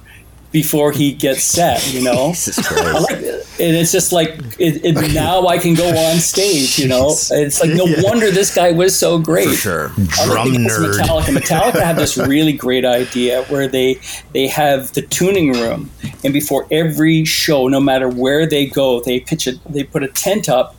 [0.52, 2.28] before he gets set you know
[2.99, 7.10] like and it's just like it, it, now i can go on stage you know
[7.32, 9.88] it's like no wonder this guy was so great For sure.
[10.26, 10.99] Drum nerd.
[10.99, 11.38] Metallica.
[11.38, 13.99] Metallica have this really great idea where they
[14.34, 15.89] they have the tuning room,
[16.24, 19.60] and before every show, no matter where they go, they pitch it.
[19.68, 20.76] They put a tent up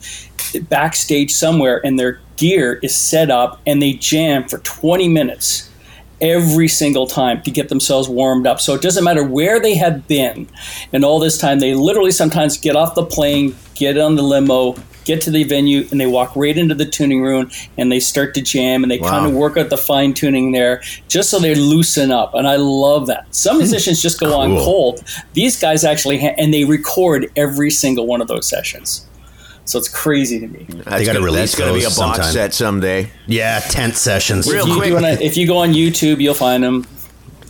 [0.69, 5.69] backstage somewhere, and their gear is set up, and they jam for twenty minutes
[6.21, 8.59] every single time to get themselves warmed up.
[8.59, 10.47] So it doesn't matter where they have been,
[10.91, 14.75] and all this time they literally sometimes get off the plane, get on the limo,
[15.05, 18.33] get to the venue and they walk right into the tuning room and they start
[18.35, 19.09] to jam and they Wow.
[19.09, 22.33] kind of work out the fine tuning there just so they loosen up.
[22.33, 23.33] And I love that.
[23.33, 23.59] Some hmm.
[23.59, 25.03] musicians just go on cold.
[25.33, 29.07] These guys actually, ha- and they record every single one of those sessions.
[29.65, 30.65] So it's crazy to me.
[30.69, 32.33] That's gotta gonna- release That's going to be a box sometime.
[32.33, 33.11] set someday.
[33.27, 34.51] Yeah, tent sessions.
[34.51, 34.87] Real if, you quick.
[34.89, 36.85] do wanna- if you go on YouTube, you'll find them.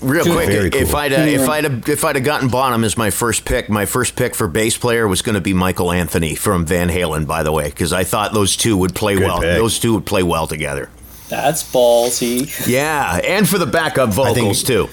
[0.01, 0.93] Real quick, Very if.
[0.93, 3.85] I'd uh, if I'd have, if I'd have gotten Bonham as my first pick, my
[3.85, 7.25] first pick for bass player was going to be Michael Anthony from Van Halen.
[7.25, 9.39] By the way, because I thought those two would play Good well.
[9.39, 9.57] pick.
[9.57, 10.89] Those two would play well together.
[11.29, 12.67] That's ballsy.
[12.67, 14.89] Yeah, and for the backup vocals too.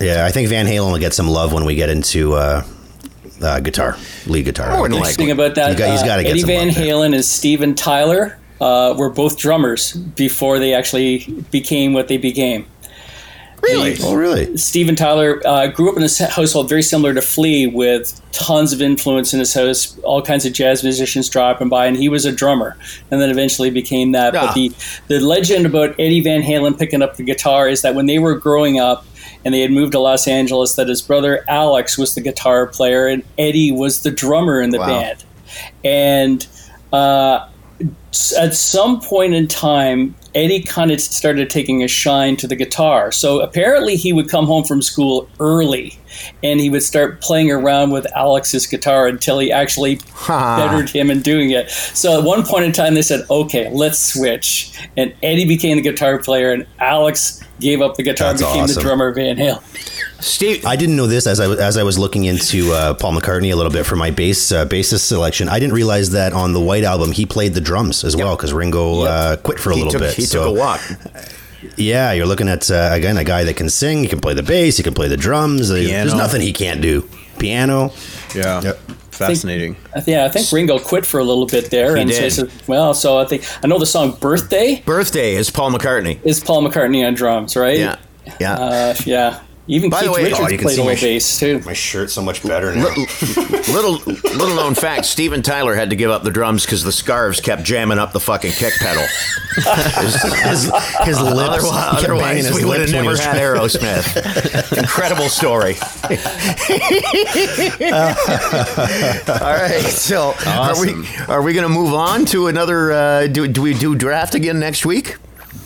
[0.00, 2.64] Yeah, I think Van Halen will get some love when we get into uh,
[3.40, 4.76] uh, guitar, lead guitar.
[4.76, 5.44] More than Interesting likely.
[5.44, 6.68] about that, He's got- he's uh, gotta get Eddie Van.
[6.68, 11.18] Halen and Steven Tyler uh, were both drummers before they actually
[11.50, 12.66] became what they became.
[13.62, 13.94] Really?
[14.02, 14.56] Oh, really?
[14.56, 18.80] Steven Tyler uh, grew up in a household very similar to Flea, with tons of
[18.80, 22.32] influence in his house, all kinds of jazz musicians dropping by, and he was a
[22.32, 22.74] drummer,
[23.10, 24.34] and then eventually became that.
[24.34, 24.46] Ah.
[24.46, 24.72] But the
[25.08, 28.34] the legend about Eddie Van Halen picking up the guitar is that when they were
[28.34, 29.04] growing up.
[29.44, 30.74] And they had moved to Los Angeles.
[30.74, 34.78] That his brother Alex was the guitar player, and Eddie was the drummer in the
[34.78, 34.86] Wow.
[34.86, 35.24] band.
[35.84, 36.46] And
[36.92, 37.48] uh,
[38.38, 43.12] at some point in time, Eddie kind of started taking a shine to the guitar.
[43.12, 45.98] So apparently, he would come home from school early
[46.42, 51.20] and he would start playing around with Alex's guitar until he actually bettered him in
[51.20, 51.70] doing it.
[51.70, 54.72] So at one point in time, they said, okay, let's switch.
[54.96, 58.66] And Eddie became the guitar player, and Alex gave up the guitar and That's became
[58.66, 59.62] the drummer of Van Halen.
[60.20, 63.12] Steve, I didn't know this as I was- as I was looking into uh, Paul
[63.14, 65.48] McCartney a little bit for my bass uh, bassist selection.
[65.48, 68.52] I didn't realize that on the White album he played the drums as well because
[68.52, 70.14] Ringo uh, quit for a he little took bit.
[70.14, 70.80] he So, took a walk.
[71.76, 73.98] Yeah, you're looking at uh, again a guy that can sing.
[74.02, 74.76] He can play the bass.
[74.76, 75.68] He can play the drums.
[75.68, 77.08] There's nothing he can't do.
[77.38, 77.92] Piano.
[78.34, 78.60] Yeah.
[78.62, 78.78] Yep.
[79.10, 79.76] Fascinating.
[79.94, 81.94] I think, yeah, I think Ringo quit for a little bit there.
[81.96, 82.32] He and did.
[82.32, 86.18] So said, well, so I think I know the song "Birthday" Birthday is Paul McCartney.
[86.24, 87.78] is Paul McCartney on drums, right?
[87.78, 87.96] Yeah,
[88.40, 88.54] yeah.
[88.54, 89.40] Uh, yeah.
[89.72, 91.38] Even By the way- Richards Oh, you can played see a my little sh- bass
[91.38, 91.60] too.
[91.60, 92.92] My shirt's so much better now.
[93.72, 97.40] little little known fact: Steven Tyler had to give up the drums because the scarves
[97.40, 99.04] kept jamming up the fucking kick pedal.
[99.54, 100.70] his,
[101.04, 101.64] his lips.
[101.64, 104.78] Otherwise, he otherwise his we would have lips when he never had Aerosmith.
[104.78, 105.76] Incredible story.
[109.40, 110.48] All right, so Awesome.
[110.48, 112.92] are we are we going to move on to another?
[112.92, 115.16] Uh, do do we do draft again next week?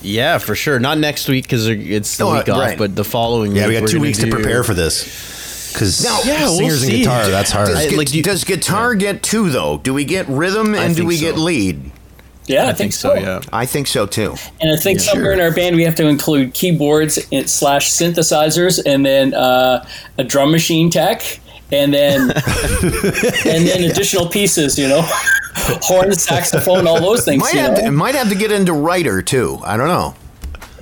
[0.04, 0.78] Yeah, for sure.
[0.78, 2.78] Not next week because it's the Oh, week off, right.
[2.78, 3.60] but the following week.
[3.60, 3.74] Yeah, week.
[3.76, 5.70] we got two gonna weeks to prepare for this.
[5.72, 7.68] Because Now- Yeah, we'll singers and guitar, that's hard.
[7.68, 9.78] Does, I- like, do you- does guitar get two though?
[9.82, 11.90] Do we get rhythm and do think we get lead?
[12.46, 13.40] Yeah, I, I think so, yeah.
[13.52, 14.34] I think so too.
[14.60, 18.78] And I think somewhere in our band we have to include keyboards and slash synthesizers,
[18.84, 19.84] and then uh,
[20.18, 21.40] a drum machine tech,
[21.82, 24.78] and then and then additional pieces.
[24.78, 25.02] You know,
[25.82, 27.42] horn, saxophone, all those things.
[27.42, 29.58] Might you have, to, might have to get into writer too.
[29.64, 30.14] I don't know.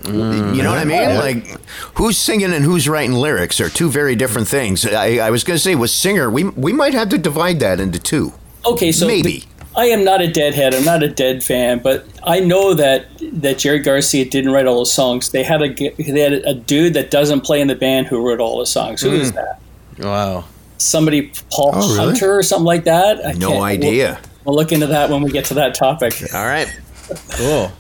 [0.04, 1.14] you know what I mean?
[1.16, 1.60] Like,
[1.96, 4.84] who's singing and who's writing lyrics are two very different things.
[4.84, 7.78] I, I was going to say with singer, we we might have to divide that
[7.80, 8.32] into two.
[8.66, 9.44] Okay, so Maybe.
[9.74, 10.74] I am not a deadhead.
[10.74, 13.06] I'm not a dead fan, but I know that
[13.40, 15.30] that Jerry Garcia didn't write all the songs.
[15.30, 18.26] They had a g- they had a dude that doesn't play in the band who
[18.26, 19.00] wrote all the songs.
[19.00, 19.16] Who Hmm.
[19.22, 19.60] is that?
[19.98, 20.44] Wow.
[20.82, 22.06] Somebody Paul Oh, really?
[22.10, 23.24] Hunter or something like that.
[23.24, 24.18] I No can't- idea.
[24.44, 26.14] We'll, we'll look into that when we get to that topic.
[26.34, 26.68] All right.
[27.30, 27.70] Cool.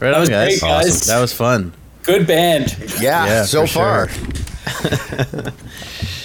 [0.00, 0.58] Right That on, was guys.
[0.60, 0.88] great, guys.
[0.88, 1.08] Awesome.
[1.14, 1.72] That was fun.
[2.02, 2.76] Good band.
[3.00, 3.26] Yeah.
[3.26, 4.08] Yeah, so far.
[4.08, 4.22] sure.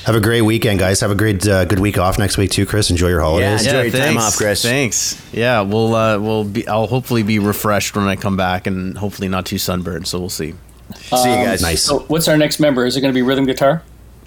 [0.06, 1.02] Have a great weekend, guys.
[1.02, 2.90] Have a great uh, good week off next week too, Chris.
[2.90, 3.66] Enjoy your holidays.
[3.66, 4.24] Enjoy your time thanks.
[4.24, 4.62] off, Chris.
[4.62, 5.22] Thanks.
[5.34, 6.66] Yeah, we'll uh, we'll be.
[6.68, 10.08] I'll hopefully be refreshed when I come back, and hopefully not too sunburned.
[10.08, 10.54] So we'll see.
[10.96, 11.62] See you guys.
[11.62, 11.84] Nice.
[11.84, 12.86] So, what's our next member?
[12.86, 13.84] Is it going to be rhythm guitar?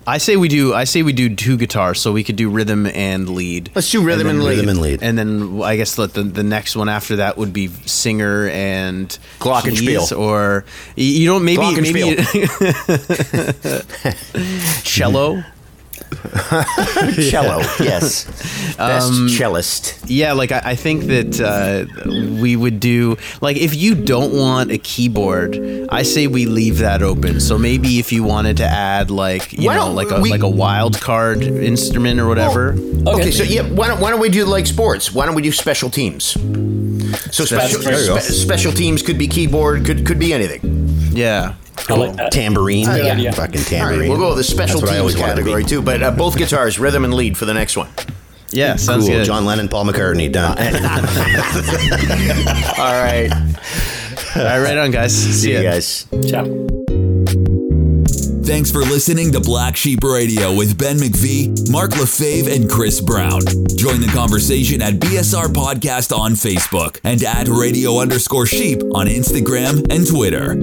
[0.07, 0.75] I say we do.
[0.75, 3.71] I say we do two guitars, so we could do rhythm and lead.
[3.75, 4.57] Let's do rhythm and, then lead.
[4.57, 5.03] Rhythm and lead.
[5.03, 9.07] And then I guess let the the next one after that would be singer and
[9.39, 10.19] Glockenspiel.
[10.19, 10.65] or
[10.97, 12.17] you don't maybe maybe
[14.83, 15.45] cello.
[17.31, 17.59] Cello.
[17.81, 18.25] yes.
[18.77, 19.99] Best Um, cellist.
[20.07, 21.87] Yeah, like I, I think that uh,
[22.41, 25.57] we would do like if you don't want a keyboard,
[25.91, 27.41] I say we leave that open.
[27.41, 30.43] So maybe if you wanted to add like you Why know like a we- like
[30.43, 32.75] a wild card instrument or whatever.
[33.07, 35.13] Okay, so yeah, why don't, why don't we do like sports?
[35.13, 36.37] Why don't we do special teams?
[37.33, 40.61] So special, spe- special teams could be keyboard, could could be anything.
[41.13, 41.55] Yeah.
[41.89, 42.33] I like that.
[42.33, 42.87] Tambourine.
[42.87, 43.33] Good idea.
[43.33, 44.01] Fucking tambourine.
[44.01, 45.51] right, we'll go with the special That's what I teams always wanted to be.
[45.51, 45.83] category too.
[45.83, 47.89] But uh, both guitars, rhythm and lead for the next one.
[48.53, 49.19] Yeah, sounds Cool.
[49.19, 49.25] good.
[49.27, 50.31] John Lennon, Paul McCartney.
[50.33, 50.59] Done.
[52.79, 53.31] All right,
[54.37, 55.15] All right, right on, guys.
[55.17, 55.71] see you ya.
[55.71, 56.07] guys.
[56.29, 56.45] Ciao.
[58.43, 63.43] Thanks for listening to Black Sheep Radio with Ben McVee, Mark Lefave, and Chris Brown.
[63.77, 69.87] Join the conversation at BSR Podcast on Facebook and at radio underscore sheep on Instagram
[69.95, 70.55] and Twitter.